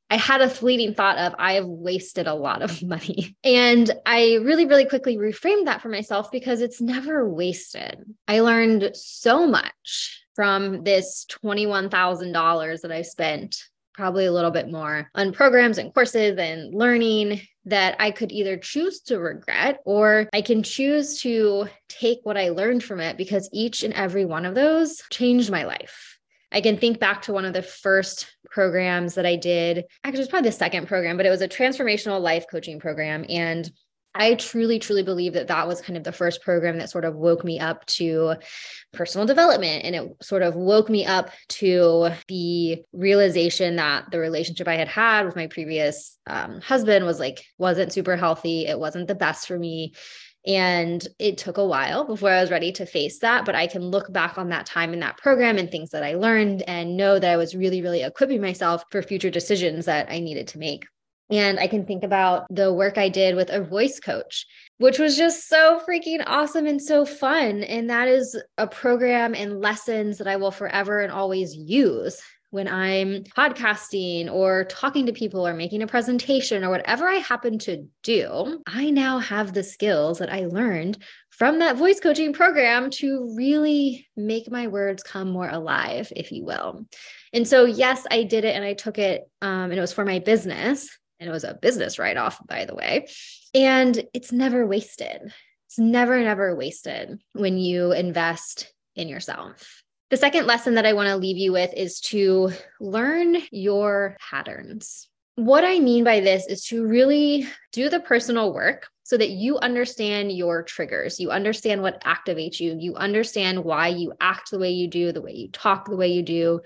I 0.10 0.16
had 0.16 0.40
a 0.40 0.50
fleeting 0.50 0.94
thought 0.94 1.18
of 1.18 1.36
I 1.38 1.56
have 1.56 1.66
wasted 1.66 2.28
a 2.28 2.34
lot 2.34 2.62
of 2.62 2.82
money. 2.88 3.36
And 3.44 3.92
I 4.06 4.36
really, 4.36 4.66
really 4.66 4.86
quickly 4.86 5.18
reframed 5.18 5.66
that 5.66 5.82
for 5.82 5.90
myself 5.90 6.32
because 6.32 6.62
it's 6.62 6.80
never 6.80 7.28
wasted. 7.28 8.06
I 8.26 8.40
learned 8.40 8.92
so 8.94 9.46
much 9.46 10.24
from 10.34 10.86
this 10.86 11.26
$21,000 11.44 12.82
that 12.82 12.92
I 12.94 13.02
spent 13.02 13.69
probably 14.00 14.26
a 14.26 14.32
little 14.32 14.50
bit 14.50 14.72
more 14.72 15.10
on 15.14 15.34
programs 15.34 15.78
and 15.78 15.94
courses 15.94 16.38
and 16.38 16.74
learning 16.74 17.42
that 17.66 17.98
I 18.00 18.12
could 18.12 18.32
either 18.32 18.56
choose 18.56 19.02
to 19.02 19.20
regret 19.20 19.82
or 19.86 20.30
I 20.32 20.42
can 20.42 20.64
choose 20.64 21.20
to 21.22 21.68
take 21.90 22.20
what 22.24 22.38
I 22.38 22.50
learned 22.50 22.82
from 22.82 23.02
it 23.02 23.18
because 23.18 23.50
each 23.52 23.84
and 23.84 23.94
every 23.94 24.24
one 24.24 24.46
of 24.46 24.56
those 24.56 25.02
changed 25.10 25.52
my 25.52 25.66
life. 25.66 26.18
I 26.50 26.62
can 26.62 26.78
think 26.78 27.00
back 27.00 27.24
to 27.24 27.34
one 27.34 27.44
of 27.44 27.52
the 27.52 27.62
first 27.62 28.34
programs 28.46 29.16
that 29.16 29.26
I 29.26 29.36
did. 29.36 29.84
Actually, 30.06 30.20
it 30.20 30.22
was 30.22 30.28
probably 30.30 30.50
the 30.50 30.56
second 30.56 30.88
program, 30.88 31.18
but 31.18 31.26
it 31.26 31.30
was 31.30 31.42
a 31.42 31.50
transformational 31.50 32.22
life 32.22 32.46
coaching 32.50 32.80
program. 32.80 33.26
And 33.28 33.70
I 34.16 34.34
truly, 34.36 34.80
truly 34.80 35.04
believe 35.04 35.34
that 35.34 35.48
that 35.48 35.68
was 35.68 35.82
kind 35.82 35.96
of 35.96 36.04
the 36.04 36.12
first 36.12 36.42
program 36.42 36.80
that 36.80 36.90
sort 36.90 37.06
of 37.06 37.16
woke 37.16 37.44
me 37.44 37.60
up 37.60 37.86
to 37.86 38.36
personal 38.92 39.28
development. 39.28 39.86
And 39.86 39.96
it 39.96 40.16
sort 40.22 40.42
of 40.42 40.56
woke 40.56 40.90
me 40.90 41.06
up 41.06 41.30
to 41.50 42.10
the 42.28 42.84
realization 42.92 43.76
that 43.76 44.10
the 44.10 44.20
relationship 44.20 44.68
I 44.68 44.76
had 44.76 44.88
had 44.88 45.26
with 45.26 45.36
my 45.36 45.48
previous 45.48 46.18
um, 46.26 46.60
husband 46.60 47.06
was 47.06 47.20
like, 47.20 47.46
wasn't 47.60 47.94
super 47.94 48.16
healthy. 48.16 48.66
It 48.66 48.80
wasn't 48.80 49.08
the 49.08 49.16
best 49.16 49.48
for 49.48 49.60
me. 49.60 49.94
And 50.48 51.06
it 51.20 51.38
took 51.38 51.58
a 51.58 51.66
while 51.66 52.06
before 52.06 52.32
I 52.32 52.42
was 52.42 52.50
ready 52.50 52.72
to 52.74 52.88
face 52.88 53.20
that. 53.20 53.46
But 53.46 53.56
I 53.56 53.68
can 53.68 53.84
look 53.84 54.12
back 54.12 54.40
on 54.40 54.50
that 54.50 54.66
time 54.66 54.92
in 54.94 55.02
that 55.02 55.18
program 55.18 55.60
and 55.60 55.70
things 55.70 55.92
that 55.92 56.04
I 56.04 56.16
learned 56.16 56.64
and 56.64 56.98
know 56.98 57.20
that 57.20 57.32
I 57.32 57.38
was 57.38 57.56
really, 57.56 57.84
really 57.84 58.02
equipping 58.02 58.42
myself 58.42 58.86
for 58.90 59.04
future 59.04 59.30
decisions 59.30 59.86
that 59.86 60.10
I 60.10 60.20
needed 60.20 60.48
to 60.50 60.58
make. 60.58 60.88
And 61.30 61.60
I 61.60 61.68
can 61.68 61.86
think 61.86 62.04
about 62.04 62.46
the 62.50 62.74
work 62.74 62.98
I 62.98 63.10
did 63.10 63.36
with 63.36 63.50
a 63.50 63.64
voice 63.64 64.00
coach, 64.00 64.46
which 64.78 64.98
was 64.98 65.16
just 65.16 65.48
so 65.48 65.80
freaking 65.88 66.24
awesome 66.26 66.66
and 66.66 66.82
so 66.82 67.06
fun. 67.06 67.64
And 67.64 67.90
that 67.90 68.08
is 68.08 68.36
a 68.58 68.68
program 68.68 69.36
and 69.36 69.60
lessons 69.60 70.18
that 70.18 70.28
I 70.28 70.38
will 70.38 70.52
forever 70.52 71.02
and 71.02 71.12
always 71.12 71.56
use 71.56 72.20
when 72.52 72.68
I'm 72.68 73.24
podcasting 73.24 74.32
or 74.32 74.64
talking 74.66 75.06
to 75.06 75.14
people 75.14 75.48
or 75.48 75.54
making 75.54 75.84
a 75.84 75.88
presentation 75.88 76.64
or 76.64 76.70
whatever 76.70 77.08
I 77.08 77.16
happen 77.16 77.60
to 77.60 77.86
do, 78.02 78.64
I 78.66 78.90
now 78.90 79.20
have 79.20 79.54
the 79.54 79.64
skills 79.64 80.20
that 80.20 80.34
I 80.34 80.46
learned 80.46 80.98
from 81.30 81.60
that 81.60 81.78
voice 81.78 82.00
coaching 82.00 82.34
program 82.34 82.90
to 82.90 83.34
really 83.38 84.08
make 84.18 84.50
my 84.50 84.68
words 84.68 85.04
come 85.04 85.30
more 85.30 85.48
alive, 85.48 86.12
if 86.16 86.32
you 86.32 86.44
will. 86.44 86.86
And 87.34 87.48
so, 87.48 87.66
yes, 87.66 88.06
I 88.10 88.24
did 88.24 88.44
it 88.46 88.56
and 88.56 88.66
I 88.66 88.74
took 88.74 88.98
it, 88.98 89.30
um, 89.42 89.72
and 89.72 89.76
it 89.76 89.82
was 89.82 89.94
for 89.94 90.04
my 90.04 90.20
business. 90.20 90.90
And 91.20 91.30
it 91.30 91.32
was 91.32 91.44
a 91.44 91.54
business 91.54 92.00
write 92.00 92.18
off, 92.18 92.40
by 92.48 92.66
the 92.66 92.76
way. 92.76 93.08
And 93.54 94.04
it's 94.14 94.32
never 94.32 94.66
wasted. 94.66 95.34
It's 95.68 95.80
never, 95.80 96.20
never 96.22 96.56
wasted 96.56 97.20
when 97.34 97.58
you 97.58 97.92
invest 97.92 98.72
in 98.96 99.08
yourself. 99.08 99.84
The 100.10 100.18
second 100.18 100.48
lesson 100.48 100.76
that 100.76 100.86
I 100.86 100.94
want 100.94 101.10
to 101.10 101.18
leave 101.18 101.38
you 101.38 101.52
with 101.52 101.72
is 101.76 102.00
to 102.02 102.52
learn 102.80 103.38
your 103.52 104.18
patterns. 104.20 105.08
What 105.36 105.64
I 105.64 105.80
mean 105.80 106.04
by 106.04 106.20
this 106.20 106.48
is 106.48 106.66
to 106.66 106.86
really 106.86 107.48
do 107.72 107.90
the 107.90 108.00
personal 108.00 108.52
work 108.52 108.88
so 109.04 109.18
that 109.18 109.30
you 109.30 109.58
understand 109.60 110.32
your 110.32 110.64
triggers. 110.64 111.20
You 111.20 111.32
understand 111.32 111.82
what 111.82 112.04
activates 112.04 112.60
you. 112.60 112.76
You 112.80 112.96
understand 112.96 113.64
why 113.64 113.88
you 113.90 114.14
act 114.20 114.52
the 114.52 114.60
way 114.60 114.72
you 114.72 114.88
do, 114.88 115.12
the 115.12 115.22
way 115.22 115.34
you 115.34 115.50
talk 115.52 115.90
the 115.90 115.96
way 115.96 116.10
you 116.10 116.24
do, 116.24 116.62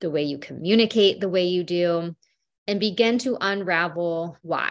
the 0.00 0.10
way 0.10 0.22
you 0.22 0.38
communicate 0.38 1.20
the 1.20 1.28
way 1.28 1.46
you 1.46 1.62
do, 1.62 2.16
and 2.70 2.78
begin 2.78 3.18
to 3.18 3.36
unravel 3.40 4.38
why. 4.42 4.70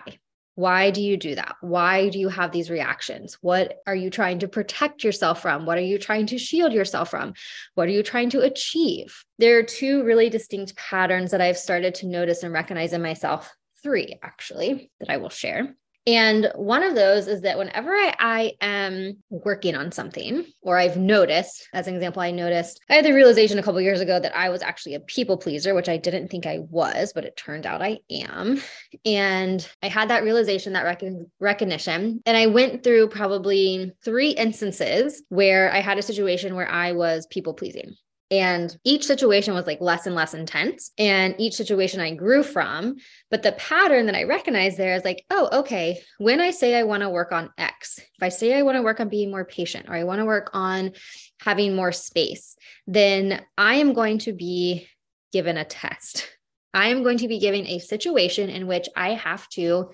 Why 0.56 0.90
do 0.90 1.02
you 1.02 1.18
do 1.18 1.36
that? 1.36 1.56
Why 1.60 2.08
do 2.08 2.18
you 2.18 2.30
have 2.30 2.54
these 2.54 2.70
reactions? 2.70 3.38
What 3.42 3.76
are 3.86 3.96
you 3.96 4.10
trying 4.10 4.40
to 4.40 4.48
protect 4.48 5.04
yourself 5.04 5.42
from? 5.42 5.66
What 5.66 5.78
are 5.78 5.82
you 5.82 5.98
trying 5.98 6.26
to 6.28 6.38
shield 6.38 6.72
yourself 6.72 7.10
from? 7.12 7.34
What 7.76 7.90
are 7.90 7.92
you 7.92 8.02
trying 8.02 8.30
to 8.30 8.40
achieve? 8.40 9.24
There 9.38 9.58
are 9.58 9.64
two 9.64 10.04
really 10.06 10.30
distinct 10.30 10.78
patterns 10.78 11.32
that 11.32 11.42
I've 11.42 11.58
started 11.58 11.96
to 11.96 12.08
notice 12.08 12.44
and 12.44 12.54
recognize 12.54 12.94
in 12.94 13.02
myself, 13.02 13.54
three 13.84 14.18
actually, 14.24 14.92
that 15.02 15.10
I 15.10 15.18
will 15.18 15.30
share. 15.30 15.76
And 16.08 16.52
one 16.56 16.84
of 16.84 16.96
those 16.96 17.28
is 17.28 17.42
that 17.42 17.58
whenever 17.58 17.92
I, 17.92 18.16
I, 18.20 18.54
am 18.62 19.18
working 19.30 19.76
on 19.76 19.92
something, 19.92 20.46
or 20.62 20.78
I've 20.78 20.98
noticed, 20.98 21.68
as 21.74 21.88
an 21.88 21.96
example, 21.96 22.22
I 22.22 22.32
noticed 22.32 22.80
I 22.90 22.96
had 22.96 23.06
the 23.06 23.14
realization 23.14 23.60
a 23.60 23.64
couple 23.64 23.82
years 23.82 24.02
ago 24.02 24.20
that 24.20 24.36
I 24.36 24.50
was 24.50 24.62
actually 24.62 24.96
a 24.96 25.02
people 25.02 25.38
pleaser, 25.38 25.76
which 25.76 25.90
I 25.90 25.98
didn't 25.98 26.30
think 26.30 26.46
I 26.46 26.60
was, 26.70 27.12
but 27.14 27.26
it 27.26 27.38
turned 27.38 27.66
out 27.66 27.82
I 27.82 28.00
am. 28.10 28.62
And 29.06 29.68
I 29.84 29.90
had 29.90 30.10
that 30.10 30.24
realization, 30.24 30.74
that 30.74 30.84
rec- 30.84 31.04
recognition. 31.40 32.22
And 32.26 32.38
I 32.38 32.48
went 32.48 32.84
through 32.84 33.10
probably 33.10 33.92
three 34.04 34.32
instances 34.32 35.22
where 35.30 35.72
I 35.72 35.80
had 35.80 35.98
a 35.98 36.04
situation 36.04 36.56
where 36.56 36.70
I 36.70 36.94
was 36.94 37.28
people 37.28 37.54
pleasing. 37.54 37.96
And 38.32 38.78
each 38.84 39.06
situation 39.06 39.56
was 39.56 39.66
like 39.66 39.82
less 39.82 40.06
and 40.06 40.16
less 40.16 40.34
intense. 40.34 40.92
And 41.00 41.34
each 41.40 41.56
situation 41.56 42.00
I 42.00 42.14
grew 42.14 42.44
from. 42.44 42.98
But 43.32 43.42
the 43.42 43.54
pattern 43.54 44.06
that 44.06 44.16
I 44.16 44.24
recognize 44.24 44.78
there 44.78 44.96
is 44.96 45.04
like, 45.04 45.26
oh, 45.32 45.50
okay, 45.60 46.02
when 46.20 46.40
I 46.40 46.52
say 46.52 46.76
I 46.76 46.84
want 46.84 47.02
to 47.02 47.10
work 47.10 47.32
on 47.32 47.50
X, 47.58 47.98
if 47.98 48.22
I 48.22 48.30
say 48.30 48.56
I 48.56 48.62
want 48.62 48.76
to 48.76 48.84
work 48.84 49.00
on 49.00 49.10
being 49.10 49.32
more 49.32 49.46
patient 49.46 49.88
or 49.90 49.96
I 49.96 50.04
want 50.04 50.20
to 50.20 50.26
work 50.26 50.52
on 50.54 50.92
having 51.42 51.76
more 51.76 51.92
space, 51.92 52.56
then 52.86 53.44
I 53.58 53.76
am 53.76 53.94
going 53.94 54.20
to 54.20 54.34
be 54.34 54.88
given 55.34 55.58
a 55.58 55.66
test. 55.66 56.30
I 56.74 56.90
am 56.90 57.02
going 57.02 57.18
to 57.20 57.28
be 57.28 57.40
given 57.40 57.66
a 57.66 57.80
situation 57.80 58.50
in 58.50 58.68
which 58.68 58.88
I 58.96 59.14
have 59.14 59.48
to 59.50 59.90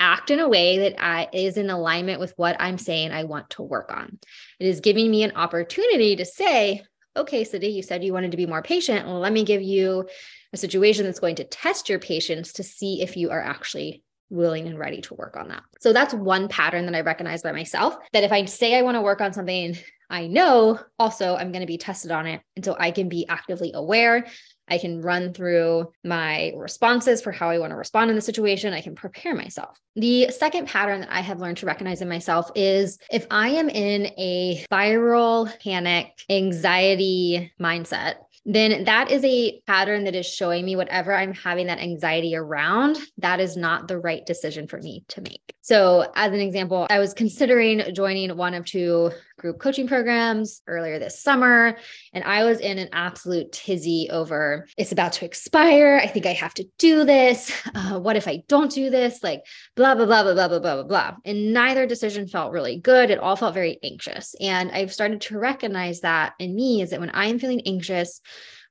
act 0.00 0.32
in 0.32 0.40
a 0.40 0.48
way 0.48 0.78
that 0.78 1.00
I, 1.00 1.28
is 1.32 1.56
in 1.56 1.70
alignment 1.70 2.18
with 2.18 2.34
what 2.36 2.56
I'm 2.58 2.76
saying 2.76 3.12
I 3.12 3.22
want 3.22 3.50
to 3.50 3.62
work 3.62 3.92
on. 3.92 4.18
It 4.58 4.66
is 4.66 4.80
giving 4.80 5.08
me 5.08 5.22
an 5.22 5.36
opportunity 5.36 6.16
to 6.16 6.24
say, 6.24 6.82
okay, 7.16 7.44
Cindy, 7.44 7.68
you 7.68 7.82
said 7.82 8.04
you 8.04 8.12
wanted 8.12 8.30
to 8.30 8.36
be 8.36 8.46
more 8.46 8.62
patient. 8.62 9.06
Well, 9.06 9.18
let 9.18 9.32
me 9.32 9.44
give 9.44 9.62
you 9.62 10.08
a 10.52 10.56
situation 10.56 11.04
that's 11.04 11.20
going 11.20 11.36
to 11.36 11.44
test 11.44 11.88
your 11.88 11.98
patience 11.98 12.52
to 12.54 12.62
see 12.62 13.02
if 13.02 13.16
you 13.16 13.30
are 13.30 13.42
actually 13.42 14.02
willing 14.30 14.66
and 14.66 14.78
ready 14.78 15.02
to 15.02 15.14
work 15.14 15.36
on 15.36 15.48
that. 15.48 15.62
So 15.80 15.92
that's 15.92 16.14
one 16.14 16.48
pattern 16.48 16.86
that 16.86 16.94
I 16.94 17.02
recognize 17.02 17.42
by 17.42 17.52
myself 17.52 17.96
that 18.12 18.24
if 18.24 18.32
I 18.32 18.44
say 18.46 18.76
I 18.76 18.82
want 18.82 18.96
to 18.96 19.02
work 19.02 19.20
on 19.20 19.32
something, 19.32 19.76
I 20.08 20.26
know 20.26 20.80
also 20.98 21.36
I'm 21.36 21.52
going 21.52 21.60
to 21.60 21.66
be 21.66 21.78
tested 21.78 22.10
on 22.10 22.26
it. 22.26 22.40
And 22.56 22.64
so 22.64 22.74
I 22.78 22.90
can 22.90 23.08
be 23.08 23.26
actively 23.28 23.72
aware. 23.74 24.26
I 24.72 24.78
can 24.78 25.02
run 25.02 25.34
through 25.34 25.92
my 26.02 26.50
responses 26.56 27.20
for 27.20 27.30
how 27.30 27.50
I 27.50 27.58
want 27.58 27.72
to 27.72 27.76
respond 27.76 28.08
in 28.08 28.16
the 28.16 28.22
situation. 28.22 28.72
I 28.72 28.80
can 28.80 28.94
prepare 28.94 29.34
myself. 29.34 29.78
The 29.96 30.30
second 30.30 30.66
pattern 30.66 31.02
that 31.02 31.12
I 31.12 31.20
have 31.20 31.40
learned 31.40 31.58
to 31.58 31.66
recognize 31.66 32.00
in 32.00 32.08
myself 32.08 32.50
is 32.54 32.98
if 33.10 33.26
I 33.30 33.50
am 33.50 33.68
in 33.68 34.06
a 34.18 34.64
viral 34.72 35.52
panic, 35.60 36.06
anxiety 36.30 37.52
mindset, 37.60 38.14
then 38.44 38.84
that 38.84 39.10
is 39.10 39.22
a 39.24 39.60
pattern 39.66 40.04
that 40.04 40.16
is 40.16 40.26
showing 40.26 40.64
me 40.64 40.74
whatever 40.74 41.14
I'm 41.14 41.34
having 41.34 41.66
that 41.66 41.78
anxiety 41.78 42.34
around, 42.34 42.98
that 43.18 43.40
is 43.40 43.56
not 43.56 43.88
the 43.88 43.98
right 43.98 44.24
decision 44.24 44.66
for 44.66 44.78
me 44.80 45.04
to 45.08 45.20
make. 45.20 45.54
So, 45.60 46.10
as 46.16 46.32
an 46.32 46.40
example, 46.40 46.86
I 46.90 46.98
was 46.98 47.14
considering 47.14 47.94
joining 47.94 48.36
one 48.36 48.54
of 48.54 48.64
two 48.64 49.12
group 49.42 49.58
coaching 49.58 49.86
programs 49.86 50.62
earlier 50.66 50.98
this 50.98 51.20
summer, 51.20 51.76
and 52.14 52.24
I 52.24 52.44
was 52.44 52.60
in 52.60 52.78
an 52.78 52.88
absolute 52.92 53.52
tizzy 53.52 54.08
over 54.10 54.66
it's 54.78 54.92
about 54.92 55.12
to 55.14 55.24
expire. 55.24 56.00
I 56.02 56.06
think 56.06 56.24
I 56.24 56.32
have 56.32 56.54
to 56.54 56.64
do 56.78 57.04
this. 57.04 57.52
Uh, 57.74 57.98
what 57.98 58.16
if 58.16 58.28
I 58.28 58.42
don't 58.48 58.70
do 58.70 58.90
this? 58.90 59.22
Like, 59.22 59.44
blah, 59.76 59.94
blah, 59.94 60.04
blah, 60.04 60.22
blah, 60.22 60.34
blah, 60.34 60.48
blah, 60.48 60.58
blah, 60.58 60.82
blah. 60.82 61.16
And 61.24 61.54
neither 61.54 61.86
decision 61.86 62.28
felt 62.28 62.52
really 62.52 62.78
good. 62.78 63.10
It 63.10 63.18
all 63.18 63.34
felt 63.34 63.54
very 63.54 63.78
anxious. 63.82 64.34
And 64.40 64.70
I've 64.70 64.92
started 64.92 65.22
to 65.22 65.38
recognize 65.38 66.00
that 66.02 66.34
in 66.38 66.54
me 66.54 66.82
is 66.82 66.90
that 66.90 67.00
when 67.00 67.10
I 67.10 67.26
am 67.26 67.38
feeling 67.38 67.62
anxious, 67.66 68.20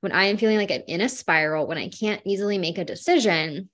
when 0.00 0.12
I 0.12 0.26
am 0.26 0.36
feeling 0.36 0.56
like 0.56 0.70
I'm 0.70 0.84
in 0.86 1.00
a 1.00 1.08
spiral, 1.08 1.66
when 1.66 1.78
I 1.78 1.88
can't 1.88 2.22
easily 2.24 2.58
make 2.58 2.78
a 2.78 2.84
decision, 2.84 3.68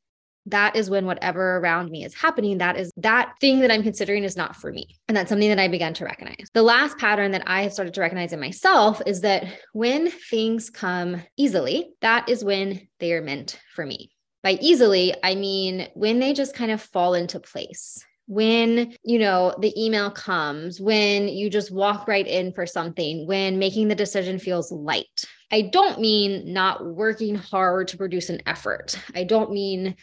that 0.51 0.77
is 0.77 0.91
when 0.91 1.07
whatever 1.07 1.57
around 1.59 1.91
me 1.91 2.05
is 2.05 2.15
happening 2.15 2.59
that 2.59 2.77
is 2.77 2.91
that 2.97 3.33
thing 3.41 3.61
that 3.61 3.71
i'm 3.71 3.83
considering 3.83 4.25
is 4.25 4.37
not 4.37 4.57
for 4.57 4.73
me. 4.73 4.87
And 5.09 5.17
that's 5.17 5.29
something 5.29 5.49
that 5.49 5.59
i 5.59 5.69
began 5.69 5.95
to 5.95 6.05
recognize. 6.05 6.49
The 6.55 6.63
last 6.63 6.99
pattern 6.99 7.31
that 7.33 7.45
i 7.47 7.63
have 7.63 7.73
started 7.73 7.95
to 7.95 8.01
recognize 8.01 8.33
in 8.33 8.41
myself 8.41 9.01
is 9.07 9.21
that 9.23 9.47
when 9.73 10.11
things 10.11 10.71
come 10.71 11.23
easily 11.37 11.91
that 12.01 12.29
is 12.29 12.45
when 12.45 12.89
they 13.01 13.13
are 13.13 13.23
meant 13.23 13.59
for 13.75 13.85
me. 13.85 14.11
By 14.43 14.59
easily 14.61 15.15
i 15.23 15.35
mean 15.35 15.89
when 15.95 16.19
they 16.19 16.33
just 16.33 16.55
kind 16.55 16.71
of 16.71 16.83
fall 16.83 17.15
into 17.15 17.41
place. 17.41 18.05
When 18.27 18.95
you 19.05 19.19
know 19.19 19.55
the 19.59 19.73
email 19.83 20.11
comes 20.11 20.81
when 20.81 21.29
you 21.29 21.49
just 21.49 21.73
walk 21.73 22.07
right 22.07 22.27
in 22.27 22.53
for 22.53 22.67
something 22.67 23.27
when 23.27 23.59
making 23.59 23.89
the 23.89 23.95
decision 23.95 24.39
feels 24.39 24.71
light. 24.71 25.25
I 25.51 25.63
don't 25.63 25.99
mean 25.99 26.53
not 26.53 26.85
working 26.85 27.35
hard 27.35 27.89
to 27.89 27.97
produce 27.97 28.29
an 28.29 28.43
effort. 28.45 28.99
I 29.15 29.25
don't 29.25 29.51
mean 29.51 29.97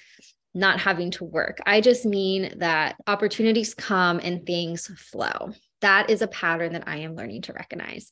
not 0.56 0.80
having 0.80 1.12
to 1.12 1.24
work. 1.24 1.60
I 1.66 1.82
just 1.82 2.06
mean 2.06 2.58
that 2.58 2.96
opportunities 3.06 3.74
come 3.74 4.20
and 4.24 4.46
things 4.46 4.88
flow. 4.98 5.52
That 5.82 6.10
is 6.10 6.24
a 6.24 6.28
pattern 6.28 6.74
that 6.74 6.88
i 6.88 6.98
am 6.98 7.16
learning 7.16 7.44
to 7.44 7.54
recognize 7.54 8.10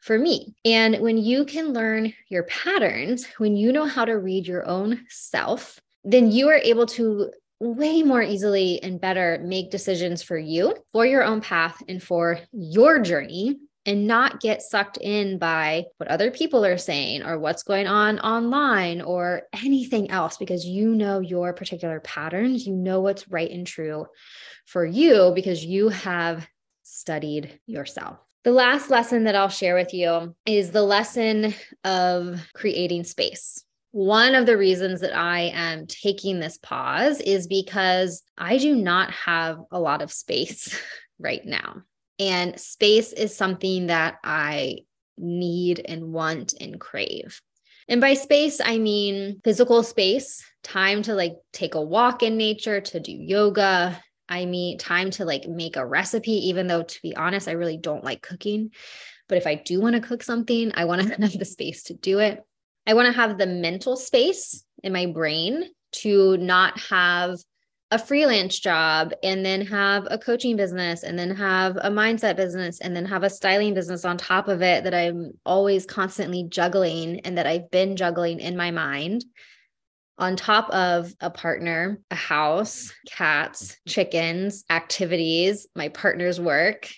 for 0.00 0.18
me. 0.18 0.54
And 0.64 1.00
when 1.00 1.18
you 1.18 1.44
can 1.44 1.74
learn 1.74 2.14
your 2.28 2.44
patterns 2.44 3.26
when 3.36 3.56
you 3.56 3.72
know 3.72 3.84
how 3.84 4.06
to 4.06 4.16
read 4.16 4.46
your 4.46 4.66
own 4.66 5.04
self 5.08 5.78
then 6.04 6.30
you 6.32 6.48
are 6.48 6.54
able 6.54 6.86
to 6.86 7.30
way 7.60 8.02
more 8.02 8.22
easily 8.22 8.82
and 8.82 9.00
better 9.00 9.38
make 9.44 9.70
decisions 9.70 10.22
for 10.22 10.38
you, 10.38 10.74
for 10.92 11.04
your 11.04 11.22
own 11.22 11.40
path, 11.40 11.82
and 11.88 12.02
for 12.02 12.40
your 12.52 13.00
journey, 13.00 13.58
and 13.86 14.06
not 14.06 14.40
get 14.40 14.62
sucked 14.62 14.98
in 14.98 15.38
by 15.38 15.84
what 15.96 16.08
other 16.08 16.30
people 16.30 16.64
are 16.64 16.78
saying 16.78 17.22
or 17.22 17.38
what's 17.38 17.62
going 17.62 17.86
on 17.86 18.18
online 18.20 19.00
or 19.00 19.42
anything 19.52 20.10
else 20.10 20.36
because 20.36 20.66
you 20.66 20.94
know 20.94 21.20
your 21.20 21.52
particular 21.52 22.00
patterns. 22.00 22.66
You 22.66 22.74
know 22.74 23.00
what's 23.00 23.28
right 23.28 23.50
and 23.50 23.66
true 23.66 24.06
for 24.66 24.84
you 24.84 25.32
because 25.34 25.64
you 25.64 25.88
have 25.88 26.46
studied 26.82 27.58
yourself. 27.66 28.18
The 28.44 28.52
last 28.52 28.90
lesson 28.90 29.24
that 29.24 29.34
I'll 29.34 29.48
share 29.48 29.74
with 29.74 29.92
you 29.92 30.34
is 30.46 30.70
the 30.70 30.82
lesson 30.82 31.54
of 31.84 32.40
creating 32.54 33.04
space. 33.04 33.62
One 33.92 34.34
of 34.34 34.46
the 34.46 34.56
reasons 34.56 35.00
that 35.00 35.16
I 35.16 35.50
am 35.52 35.86
taking 35.86 36.38
this 36.38 36.58
pause 36.58 37.20
is 37.20 37.46
because 37.46 38.22
I 38.38 38.56
do 38.56 38.74
not 38.74 39.10
have 39.10 39.58
a 39.70 39.80
lot 39.80 40.00
of 40.00 40.12
space 40.12 40.78
right 41.18 41.44
now. 41.44 41.82
And 42.20 42.60
space 42.60 43.12
is 43.12 43.34
something 43.34 43.86
that 43.86 44.18
I 44.22 44.80
need 45.16 45.80
and 45.84 46.12
want 46.12 46.54
and 46.60 46.78
crave. 46.78 47.40
And 47.88 48.00
by 48.00 48.14
space, 48.14 48.60
I 48.64 48.78
mean 48.78 49.40
physical 49.42 49.82
space, 49.82 50.44
time 50.62 51.02
to 51.02 51.14
like 51.14 51.36
take 51.52 51.74
a 51.74 51.82
walk 51.82 52.22
in 52.22 52.36
nature, 52.36 52.80
to 52.80 53.00
do 53.00 53.10
yoga. 53.10 54.00
I 54.28 54.44
mean, 54.44 54.78
time 54.78 55.10
to 55.12 55.24
like 55.24 55.48
make 55.48 55.76
a 55.76 55.84
recipe, 55.84 56.48
even 56.48 56.68
though 56.68 56.84
to 56.84 57.02
be 57.02 57.16
honest, 57.16 57.48
I 57.48 57.52
really 57.52 57.78
don't 57.78 58.04
like 58.04 58.22
cooking. 58.22 58.70
But 59.28 59.38
if 59.38 59.46
I 59.46 59.56
do 59.56 59.80
want 59.80 59.96
to 59.96 60.00
cook 60.00 60.22
something, 60.22 60.72
I 60.74 60.84
want 60.84 61.02
to 61.02 61.08
have 61.20 61.38
the 61.38 61.44
space 61.44 61.84
to 61.84 61.94
do 61.94 62.20
it. 62.20 62.44
I 62.86 62.94
want 62.94 63.06
to 63.06 63.12
have 63.12 63.38
the 63.38 63.46
mental 63.46 63.96
space 63.96 64.64
in 64.82 64.92
my 64.92 65.06
brain 65.06 65.64
to 65.92 66.36
not 66.36 66.78
have 66.80 67.38
a 67.90 67.98
freelance 67.98 68.58
job 68.58 69.12
and 69.22 69.44
then 69.44 69.66
have 69.66 70.06
a 70.10 70.18
coaching 70.18 70.56
business 70.56 71.02
and 71.02 71.18
then 71.18 71.34
have 71.34 71.76
a 71.76 71.90
mindset 71.90 72.36
business 72.36 72.80
and 72.80 72.94
then 72.94 73.04
have 73.04 73.24
a 73.24 73.30
styling 73.30 73.74
business 73.74 74.04
on 74.04 74.16
top 74.16 74.46
of 74.46 74.62
it 74.62 74.84
that 74.84 74.94
I'm 74.94 75.32
always 75.44 75.86
constantly 75.86 76.46
juggling 76.48 77.20
and 77.20 77.36
that 77.36 77.46
I've 77.46 77.70
been 77.70 77.96
juggling 77.96 78.38
in 78.38 78.56
my 78.56 78.70
mind 78.70 79.24
on 80.18 80.36
top 80.36 80.70
of 80.70 81.12
a 81.20 81.30
partner, 81.30 81.98
a 82.10 82.14
house, 82.14 82.92
cats, 83.08 83.76
chickens, 83.88 84.64
activities, 84.70 85.66
my 85.74 85.88
partner's 85.88 86.38
work. 86.38 86.88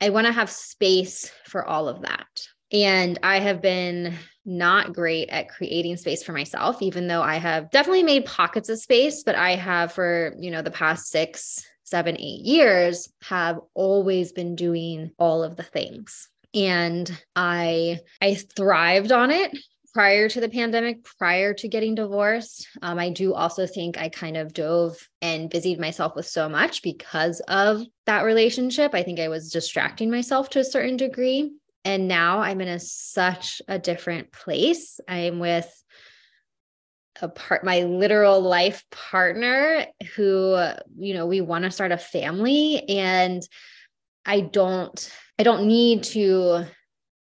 I 0.00 0.10
want 0.10 0.26
to 0.26 0.32
have 0.32 0.50
space 0.50 1.30
for 1.46 1.64
all 1.64 1.88
of 1.88 2.02
that. 2.02 2.26
And 2.74 3.20
I 3.22 3.38
have 3.38 3.62
been 3.62 4.14
not 4.44 4.92
great 4.92 5.30
at 5.30 5.48
creating 5.48 5.96
space 5.96 6.24
for 6.24 6.32
myself, 6.32 6.82
even 6.82 7.06
though 7.06 7.22
I 7.22 7.36
have 7.36 7.70
definitely 7.70 8.02
made 8.02 8.26
pockets 8.26 8.68
of 8.68 8.80
space, 8.80 9.22
but 9.22 9.36
I 9.36 9.54
have 9.54 9.92
for, 9.92 10.34
you 10.38 10.50
know, 10.50 10.60
the 10.60 10.72
past 10.72 11.08
six, 11.08 11.64
seven, 11.84 12.16
eight 12.18 12.42
years 12.44 13.08
have 13.22 13.60
always 13.74 14.32
been 14.32 14.56
doing 14.56 15.12
all 15.18 15.44
of 15.44 15.54
the 15.54 15.62
things. 15.62 16.28
And 16.52 17.10
I 17.36 18.00
I 18.20 18.34
thrived 18.34 19.12
on 19.12 19.30
it 19.30 19.56
prior 19.92 20.28
to 20.28 20.40
the 20.40 20.48
pandemic, 20.48 21.04
prior 21.18 21.54
to 21.54 21.68
getting 21.68 21.94
divorced. 21.94 22.66
Um, 22.82 22.98
I 22.98 23.10
do 23.10 23.34
also 23.34 23.68
think 23.68 23.96
I 23.96 24.08
kind 24.08 24.36
of 24.36 24.52
dove 24.52 24.96
and 25.22 25.48
busied 25.48 25.78
myself 25.78 26.16
with 26.16 26.26
so 26.26 26.48
much 26.48 26.82
because 26.82 27.38
of 27.46 27.82
that 28.06 28.22
relationship. 28.22 28.94
I 28.94 29.04
think 29.04 29.20
I 29.20 29.28
was 29.28 29.52
distracting 29.52 30.10
myself 30.10 30.50
to 30.50 30.58
a 30.58 30.64
certain 30.64 30.96
degree. 30.96 31.52
And 31.84 32.08
now 32.08 32.40
I'm 32.40 32.60
in 32.60 32.68
a 32.68 32.80
such 32.80 33.60
a 33.68 33.78
different 33.78 34.32
place. 34.32 35.00
I'm 35.06 35.38
with 35.38 35.70
a 37.22 37.28
part 37.28 37.64
my 37.64 37.82
literal 37.82 38.40
life 38.40 38.84
partner 38.90 39.86
who 40.16 40.58
you 40.96 41.14
know 41.14 41.26
we 41.26 41.40
want 41.40 41.64
to 41.64 41.70
start 41.70 41.92
a 41.92 41.98
family 41.98 42.88
and 42.88 43.40
I 44.26 44.40
don't 44.40 45.12
I 45.38 45.44
don't 45.44 45.68
need 45.68 46.02
to 46.04 46.66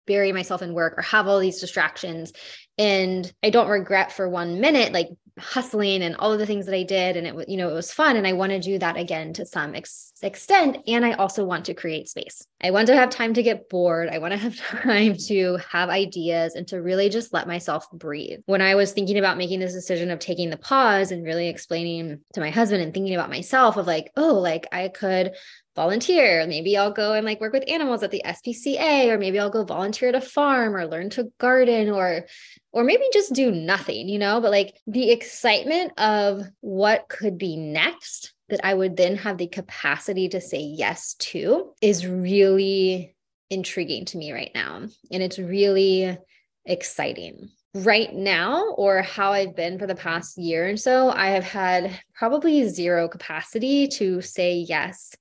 bury 0.08 0.32
myself 0.32 0.62
in 0.62 0.74
work 0.74 0.98
or 0.98 1.02
have 1.02 1.28
all 1.28 1.40
these 1.40 1.60
distractions 1.60 2.34
and 2.78 3.32
i 3.44 3.50
don't 3.50 3.70
regret 3.70 4.12
for 4.12 4.28
one 4.28 4.60
minute 4.60 4.92
like 4.92 5.08
hustling 5.40 6.04
and 6.04 6.16
all 6.18 6.32
of 6.32 6.38
the 6.38 6.46
things 6.46 6.68
that 6.68 6.76
i 6.76 6.84
did 6.84 7.18
and 7.18 7.26
it 7.26 7.34
was 7.34 7.46
you 7.48 7.58
know 7.58 7.70
it 7.70 7.74
was 7.74 7.92
fun 7.92 8.18
and 8.18 8.28
i 8.28 8.34
want 8.34 8.52
to 8.52 8.60
do 8.60 8.78
that 8.78 8.98
again 8.98 9.34
to 9.34 9.46
some 9.46 9.74
ex- 9.74 10.14
extent 10.22 10.78
and 10.88 11.04
i 11.04 11.14
also 11.14 11.44
want 11.44 11.66
to 11.66 11.74
create 11.74 12.08
space 12.08 12.46
i 12.62 12.70
want 12.70 12.86
to 12.86 12.96
have 12.96 13.10
time 13.10 13.34
to 13.34 13.42
get 13.42 13.68
bored 13.68 14.10
i 14.10 14.20
want 14.20 14.32
to 14.32 14.38
have 14.38 14.56
time 14.84 15.16
to 15.18 15.58
have 15.70 15.90
ideas 15.90 16.54
and 16.54 16.68
to 16.68 16.82
really 16.82 17.10
just 17.10 17.34
let 17.34 17.48
myself 17.48 17.90
breathe 17.92 18.40
when 18.46 18.62
i 18.62 18.76
was 18.76 18.92
thinking 18.92 19.18
about 19.18 19.38
making 19.38 19.60
this 19.60 19.74
decision 19.74 20.12
of 20.12 20.20
taking 20.20 20.52
the 20.52 20.58
pause 20.58 21.12
and 21.12 21.24
really 21.24 21.48
explaining 21.48 22.20
to 22.34 22.40
my 22.40 22.52
husband 22.52 22.84
and 22.84 22.94
thinking 22.94 23.16
about 23.16 23.30
myself 23.30 23.76
of 23.76 23.88
like 23.88 24.12
oh 24.16 24.36
like 24.36 24.68
i 24.72 24.88
could 24.88 25.34
volunteer. 25.76 26.46
Maybe 26.48 26.78
I'll 26.78 26.92
go 26.92 27.14
and 27.14 27.26
like 27.26 27.42
work 27.42 27.54
with 27.54 27.64
animals 27.68 28.04
at 28.04 28.12
the 28.12 28.22
SPCA, 28.26 29.10
or 29.10 29.18
maybe 29.18 29.40
I'll 29.40 29.50
go 29.50 29.64
volunteer 29.64 30.10
at 30.10 30.16
a 30.16 30.22
farm 30.22 30.76
or 30.76 30.86
learn 30.86 31.10
to 31.12 31.32
garden 31.40 31.90
or 31.90 32.26
or 32.74 32.84
maybe 32.84 33.04
just 33.14 33.34
do 33.34 33.52
nothing, 33.52 34.10
you 34.10 34.20
know, 34.20 34.42
but 34.42 34.52
like 34.52 34.76
the 34.88 35.12
excitement 35.12 35.94
of 35.98 36.44
what 36.62 37.08
could 37.08 37.38
be 37.38 37.56
next 37.56 38.34
that 38.50 38.66
I 38.66 38.74
would 38.74 38.98
then 38.98 39.16
have 39.18 39.38
the 39.38 39.48
capacity 39.48 40.28
to 40.30 40.42
say 40.42 40.60
yes 40.60 41.14
to 41.20 41.72
is 41.82 42.08
really 42.08 43.16
intriguing 43.50 44.06
to 44.06 44.18
me 44.18 44.34
right 44.34 44.52
now. 44.54 44.88
And 45.12 45.24
it's 45.24 45.40
really 45.40 46.18
exciting. 46.66 47.50
Right 47.76 48.14
now, 48.14 48.76
or 48.78 49.02
how 49.02 49.32
I've 49.32 49.56
been 49.56 49.80
for 49.80 49.88
the 49.88 49.96
past 49.96 50.38
year 50.38 50.68
and 50.68 50.80
so, 50.80 51.10
I 51.10 51.30
have 51.30 51.44
had 51.44 52.00
probably 52.14 52.68
zero 52.70 53.08
capacity 53.08 53.88
to 53.88 54.22
say 54.22 54.58
yes 54.58 55.16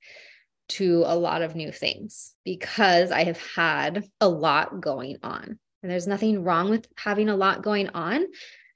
to 0.69 1.03
a 1.07 1.17
lot 1.17 1.41
of 1.41 1.55
new 1.55 1.73
things 1.73 2.35
because 2.45 3.11
I 3.11 3.25
have 3.25 3.41
had 3.57 4.05
a 4.21 4.29
lot 4.29 4.83
going 4.83 5.17
on. 5.23 5.59
And 5.83 5.91
there's 5.91 6.07
nothing 6.07 6.45
wrong 6.45 6.71
with 6.71 6.87
having 6.97 7.29
a 7.29 7.37
lot 7.37 7.63
going 7.63 7.89
on. 7.91 8.27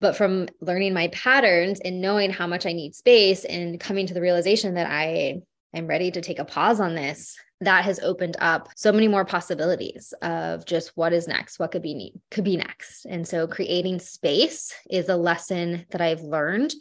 But 0.00 0.16
from 0.16 0.48
learning 0.60 0.92
my 0.92 1.08
patterns 1.08 1.80
and 1.80 2.00
knowing 2.00 2.30
how 2.30 2.46
much 2.46 2.66
I 2.66 2.72
need 2.72 2.94
space 2.94 3.44
and 3.44 3.80
coming 3.80 4.06
to 4.06 4.14
the 4.14 4.20
realization 4.20 4.75
that 4.75 4.90
I 4.90 5.40
am 5.75 5.86
ready 5.86 6.10
to 6.10 6.20
take 6.20 6.38
a 6.38 6.44
pause 6.44 6.80
on 6.80 6.94
this, 6.94 7.36
that 7.62 7.84
has 7.84 8.00
opened 8.00 8.36
up 8.38 8.69
so 8.76 8.92
many 8.92 9.08
more 9.08 9.25
possibilities 9.25 10.12
of 10.21 10.66
just 10.66 10.92
what 10.95 11.12
is 11.12 11.26
next, 11.26 11.58
what 11.58 11.73
could 11.73 11.82
be 11.82 12.12
could 12.30 12.45
be 12.45 12.56
next. 12.56 13.06
And 13.06 13.26
so 13.26 13.47
creating 13.47 14.00
space 14.00 14.75
is 14.90 15.08
a 15.08 15.16
lesson 15.16 15.86
that 15.90 16.02
I've 16.02 16.21
learned. 16.21 16.75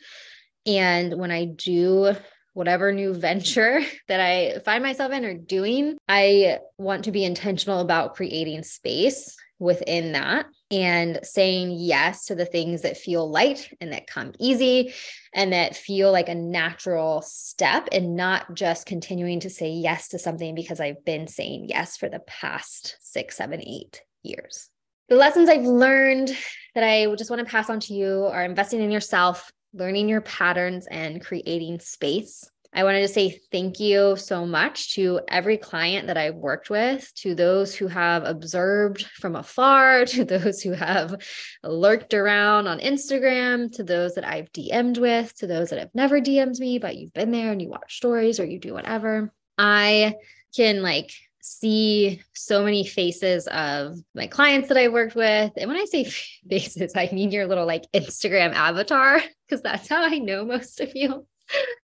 And 0.65 1.17
when 1.17 1.31
I 1.31 1.45
do 1.45 2.15
whatever 2.53 2.91
new 2.91 3.13
venture 3.13 3.81
that 4.09 4.19
I 4.19 4.59
find 4.65 4.83
myself 4.83 5.13
in 5.13 5.23
or 5.23 5.33
doing, 5.33 5.97
I 6.09 6.59
want 6.77 7.05
to 7.05 7.11
be 7.11 7.23
intentional 7.23 7.79
about 7.79 8.15
creating 8.15 8.63
space 8.63 9.37
within 9.59 10.11
that 10.11 10.47
and 10.71 11.19
saying 11.23 11.71
yes 11.71 12.25
to 12.25 12.35
the 12.35 12.45
things 12.45 12.81
that 12.81 12.97
feel 12.97 13.29
light 13.29 13.69
and 13.79 13.93
that 13.93 14.07
come 14.07 14.33
easy 14.39 14.93
and 15.33 15.53
that 15.53 15.75
feel 15.75 16.11
like 16.11 16.29
a 16.29 16.35
natural 16.35 17.21
step 17.21 17.87
and 17.91 18.15
not 18.15 18.53
just 18.53 18.85
continuing 18.85 19.39
to 19.39 19.49
say 19.49 19.69
yes 19.69 20.09
to 20.09 20.19
something 20.19 20.55
because 20.55 20.79
I've 20.79 21.05
been 21.05 21.27
saying 21.27 21.67
yes 21.69 21.97
for 21.97 22.09
the 22.09 22.19
past 22.19 22.97
six, 23.01 23.37
seven, 23.37 23.61
eight 23.61 24.01
years. 24.23 24.69
The 25.07 25.15
lessons 25.15 25.49
I've 25.49 25.65
learned 25.65 26.35
that 26.73 26.83
I 26.83 27.05
just 27.15 27.29
want 27.29 27.39
to 27.39 27.51
pass 27.51 27.69
on 27.69 27.79
to 27.81 27.93
you 27.93 28.25
are 28.25 28.43
investing 28.43 28.81
in 28.81 28.91
yourself, 28.91 29.51
learning 29.73 30.09
your 30.09 30.21
patterns 30.21 30.87
and 30.87 31.23
creating 31.23 31.79
space. 31.79 32.49
I 32.75 32.83
wanted 32.83 33.01
to 33.01 33.07
say 33.07 33.39
thank 33.53 33.79
you 33.79 34.17
so 34.17 34.45
much 34.45 34.95
to 34.95 35.21
every 35.29 35.55
client 35.55 36.07
that 36.07 36.17
I've 36.17 36.35
worked 36.35 36.69
with, 36.69 37.09
to 37.15 37.33
those 37.33 37.73
who 37.73 37.87
have 37.87 38.25
observed 38.25 39.05
from 39.05 39.37
afar, 39.37 40.03
to 40.07 40.25
those 40.25 40.61
who 40.61 40.73
have 40.73 41.15
lurked 41.63 42.13
around 42.13 42.67
on 42.67 42.79
Instagram, 42.79 43.71
to 43.77 43.83
those 43.85 44.15
that 44.15 44.27
I've 44.27 44.51
DM'd 44.51 44.97
with, 44.97 45.33
to 45.37 45.47
those 45.47 45.69
that 45.69 45.79
have 45.79 45.91
never 45.93 46.19
DM'd 46.19 46.59
me, 46.59 46.77
but 46.77 46.97
you've 46.97 47.13
been 47.13 47.31
there 47.31 47.53
and 47.53 47.61
you 47.61 47.69
watch 47.69 47.95
stories 47.95 48.41
or 48.41 48.45
you 48.45 48.59
do 48.59 48.73
whatever. 48.73 49.31
I 49.57 50.15
can 50.53 50.83
like 50.83 51.11
see 51.39 52.21
so 52.33 52.61
many 52.61 52.85
faces 52.85 53.47
of 53.47 53.99
my 54.13 54.27
clients 54.27 54.67
that 54.67 54.77
I 54.77 54.89
worked 54.89 55.15
with. 55.15 55.53
And 55.55 55.69
when 55.69 55.79
I 55.79 55.85
say 55.85 56.03
faces, 56.49 56.91
I 56.93 57.09
mean 57.13 57.31
your 57.31 57.47
little 57.47 57.65
like 57.65 57.85
Instagram 57.93 58.53
avatar, 58.53 59.21
because 59.47 59.61
that's 59.61 59.87
how 59.87 60.03
I 60.03 60.17
know 60.17 60.43
most 60.43 60.81
of 60.81 60.91
you. 60.93 61.25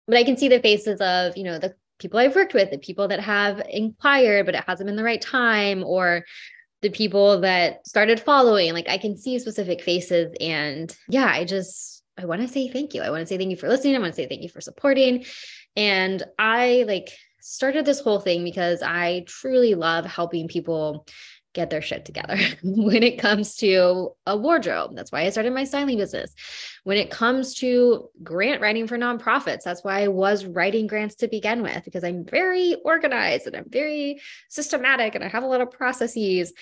But 0.07 0.17
I 0.17 0.25
can 0.25 0.37
see 0.37 0.49
the 0.49 0.61
faces 0.61 1.01
of, 1.01 1.37
you 1.37 1.45
know, 1.45 1.59
the 1.59 1.75
people 1.99 2.19
I've 2.19 2.35
worked 2.35 2.55
with, 2.55 2.71
the 2.71 2.79
people 2.79 3.09
that 3.09 3.21
have 3.21 3.63
inquired, 3.69 4.47
but 4.47 4.55
it 4.55 4.65
hasn't 4.67 4.87
been 4.87 4.97
the 4.97 5.05
right 5.05 5.21
time, 5.21 5.85
or 5.85 6.25
the 6.83 6.91
people 6.91 7.41
that 7.43 7.87
started 7.87 8.19
following. 8.19 8.73
Like 8.73 8.89
I 8.89 8.99
can 8.99 9.17
see 9.17 9.39
specific 9.39 9.83
faces. 9.83 10.35
And 10.41 10.95
yeah, 11.09 11.27
I 11.27 11.45
just, 11.45 12.03
I 12.19 12.25
want 12.25 12.41
to 12.41 12.49
say 12.49 12.69
thank 12.69 12.95
you. 12.95 13.03
I 13.03 13.11
want 13.11 13.21
to 13.21 13.27
say 13.27 13.37
thank 13.37 13.51
you 13.51 13.57
for 13.57 13.69
listening. 13.69 13.97
I 13.97 13.99
want 13.99 14.15
to 14.15 14.17
say 14.17 14.27
thank 14.27 14.43
you 14.43 14.49
for 14.49 14.61
supporting. 14.61 15.25
And 15.77 16.23
I 16.39 16.85
like 16.87 17.11
started 17.41 17.85
this 17.85 18.01
whole 18.01 18.21
thing 18.21 18.45
because 18.45 18.83
I 18.83 19.25
truly 19.27 19.75
love 19.75 20.05
helping 20.07 20.49
people 20.49 21.07
get 21.53 21.71
their 21.71 21.83
shit 21.83 22.05
together 22.05 22.39
when 22.63 23.03
it 23.03 23.19
comes 23.19 23.57
to 23.57 24.11
a 24.27 24.37
wardrobe. 24.37 24.95
That's 24.95 25.11
why 25.11 25.23
I 25.23 25.31
started 25.31 25.53
my 25.53 25.65
styling 25.65 25.99
business. 25.99 26.33
When 26.85 26.97
it 26.97 27.11
comes 27.11 27.55
to 27.57 28.09
grant 28.23 28.61
writing 28.61 28.87
for 28.87 28.97
nonprofits, 28.97 29.63
that's 29.65 29.85
why 29.85 30.03
I 30.03 30.09
was 30.09 30.45
writing 30.45 30.87
grants 30.87 31.17
to 31.17 31.29
begin 31.29 31.63
with, 31.63 31.85
because 31.85 32.05
I'm 32.05 32.25
very 32.25 32.77
organized 32.85 33.47
and 33.47 33.57
I'm 33.57 33.69
very 33.69 34.21
systematic 34.49 35.15
and 35.15 35.25
I 35.25 35.29
have 35.29 35.43
a 35.43 35.49
lot 35.49 35.61
of 35.61 35.71
processes 35.71 36.53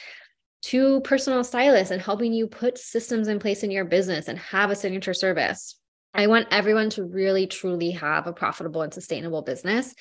to 0.61 1.01
personal 1.03 1.45
stylists 1.45 1.93
and 1.93 2.03
helping 2.03 2.33
you 2.33 2.47
put 2.47 2.79
systems 2.79 3.29
in 3.29 3.39
place 3.39 3.63
in 3.63 3.71
your 3.71 3.85
business 3.85 4.29
and 4.29 4.39
have 4.39 4.71
a 4.71 4.77
signature 4.77 5.15
service. 5.15 5.77
I 6.15 6.27
want 6.27 6.49
everyone 6.51 6.91
to 6.91 7.05
really 7.05 7.47
truly 7.47 7.93
have 7.93 8.27
a 8.27 8.33
profitable 8.33 8.83
and 8.83 8.93
sustainable 8.93 9.43
business. 9.43 9.95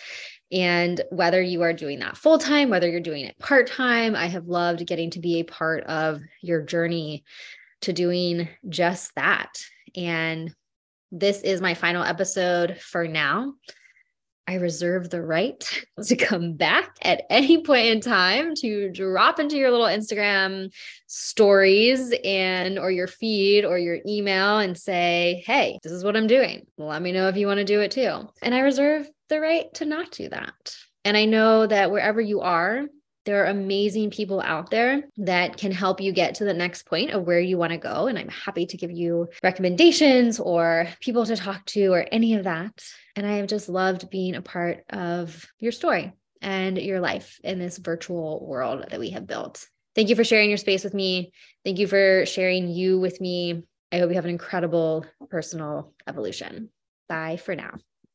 And 0.51 1.01
whether 1.09 1.41
you 1.41 1.63
are 1.63 1.73
doing 1.73 1.99
that 1.99 2.17
full 2.17 2.37
time, 2.37 2.69
whether 2.69 2.89
you're 2.89 2.99
doing 3.01 3.25
it 3.25 3.37
part 3.39 3.67
time, 3.67 4.15
I 4.15 4.27
have 4.27 4.47
loved 4.47 4.85
getting 4.87 5.09
to 5.11 5.19
be 5.19 5.39
a 5.39 5.43
part 5.43 5.83
of 5.85 6.21
your 6.41 6.61
journey 6.61 7.23
to 7.81 7.93
doing 7.93 8.47
just 8.69 9.13
that. 9.15 9.49
And 9.95 10.53
this 11.11 11.41
is 11.41 11.61
my 11.61 11.73
final 11.73 12.03
episode 12.03 12.77
for 12.79 13.07
now. 13.07 13.53
I 14.47 14.55
reserve 14.55 15.09
the 15.09 15.21
right 15.21 15.85
to 16.03 16.15
come 16.15 16.53
back 16.53 16.95
at 17.01 17.23
any 17.29 17.63
point 17.63 17.87
in 17.87 18.01
time 18.01 18.55
to 18.55 18.89
drop 18.91 19.39
into 19.39 19.57
your 19.57 19.71
little 19.71 19.87
Instagram 19.87 20.73
stories 21.07 22.13
and 22.23 22.79
or 22.79 22.89
your 22.89 23.07
feed 23.07 23.65
or 23.65 23.77
your 23.77 23.99
email 24.07 24.59
and 24.59 24.77
say, 24.77 25.43
"Hey, 25.45 25.79
this 25.83 25.91
is 25.91 26.03
what 26.03 26.15
I'm 26.15 26.27
doing. 26.27 26.65
Let 26.77 27.01
me 27.01 27.11
know 27.11 27.27
if 27.27 27.35
you 27.37 27.47
want 27.47 27.57
to 27.59 27.65
do 27.65 27.81
it 27.81 27.91
too." 27.91 28.29
And 28.41 28.55
I 28.55 28.59
reserve 28.59 29.09
the 29.29 29.41
right 29.41 29.73
to 29.75 29.85
not 29.85 30.11
do 30.11 30.29
that. 30.29 30.75
And 31.03 31.17
I 31.17 31.25
know 31.25 31.67
that 31.67 31.91
wherever 31.91 32.21
you 32.21 32.41
are, 32.41 32.85
There 33.25 33.43
are 33.43 33.47
amazing 33.49 34.11
people 34.11 34.39
out 34.39 34.71
there 34.71 35.03
that 35.17 35.57
can 35.57 35.73
help 35.73 35.99
you 35.99 36.13
get 36.13 36.35
to 36.35 36.45
the 36.45 36.53
next 36.53 36.83
point 36.85 37.11
of 37.11 37.23
where 37.27 37.41
you 37.41 37.57
want 37.57 37.73
to 37.73 37.77
go. 37.77 38.07
And 38.07 38.17
I'm 38.17 38.29
happy 38.29 38.65
to 38.65 38.77
give 38.77 38.89
you 38.89 39.27
recommendations 39.43 40.39
or 40.39 40.87
people 41.01 41.25
to 41.25 41.35
talk 41.35 41.65
to 41.65 41.87
or 41.91 42.07
any 42.09 42.35
of 42.35 42.45
that. 42.45 42.71
And 43.17 43.25
I 43.25 43.37
have 43.37 43.47
just 43.47 43.67
loved 43.67 44.11
being 44.11 44.35
a 44.35 44.43
part 44.43 44.83
of 44.91 45.47
your 45.59 45.71
story 45.71 46.13
and 46.39 46.77
your 46.77 46.99
life 46.99 47.39
in 47.43 47.57
this 47.57 47.79
virtual 47.79 48.45
world 48.45 48.85
that 48.91 48.99
we 48.99 49.09
have 49.09 49.25
built. 49.25 49.67
Thank 49.95 50.09
you 50.09 50.15
for 50.15 50.23
sharing 50.23 50.49
your 50.49 50.59
space 50.59 50.83
with 50.83 50.93
me. 50.93 51.31
Thank 51.65 51.79
you 51.79 51.87
for 51.87 52.27
sharing 52.27 52.69
you 52.69 52.99
with 52.99 53.19
me. 53.19 53.63
I 53.91 53.97
hope 53.97 54.09
you 54.09 54.15
have 54.15 54.25
an 54.25 54.29
incredible 54.29 55.03
personal 55.31 55.95
evolution. 56.07 56.69
Bye 57.09 57.37
for 57.37 57.55
now. 57.55 57.79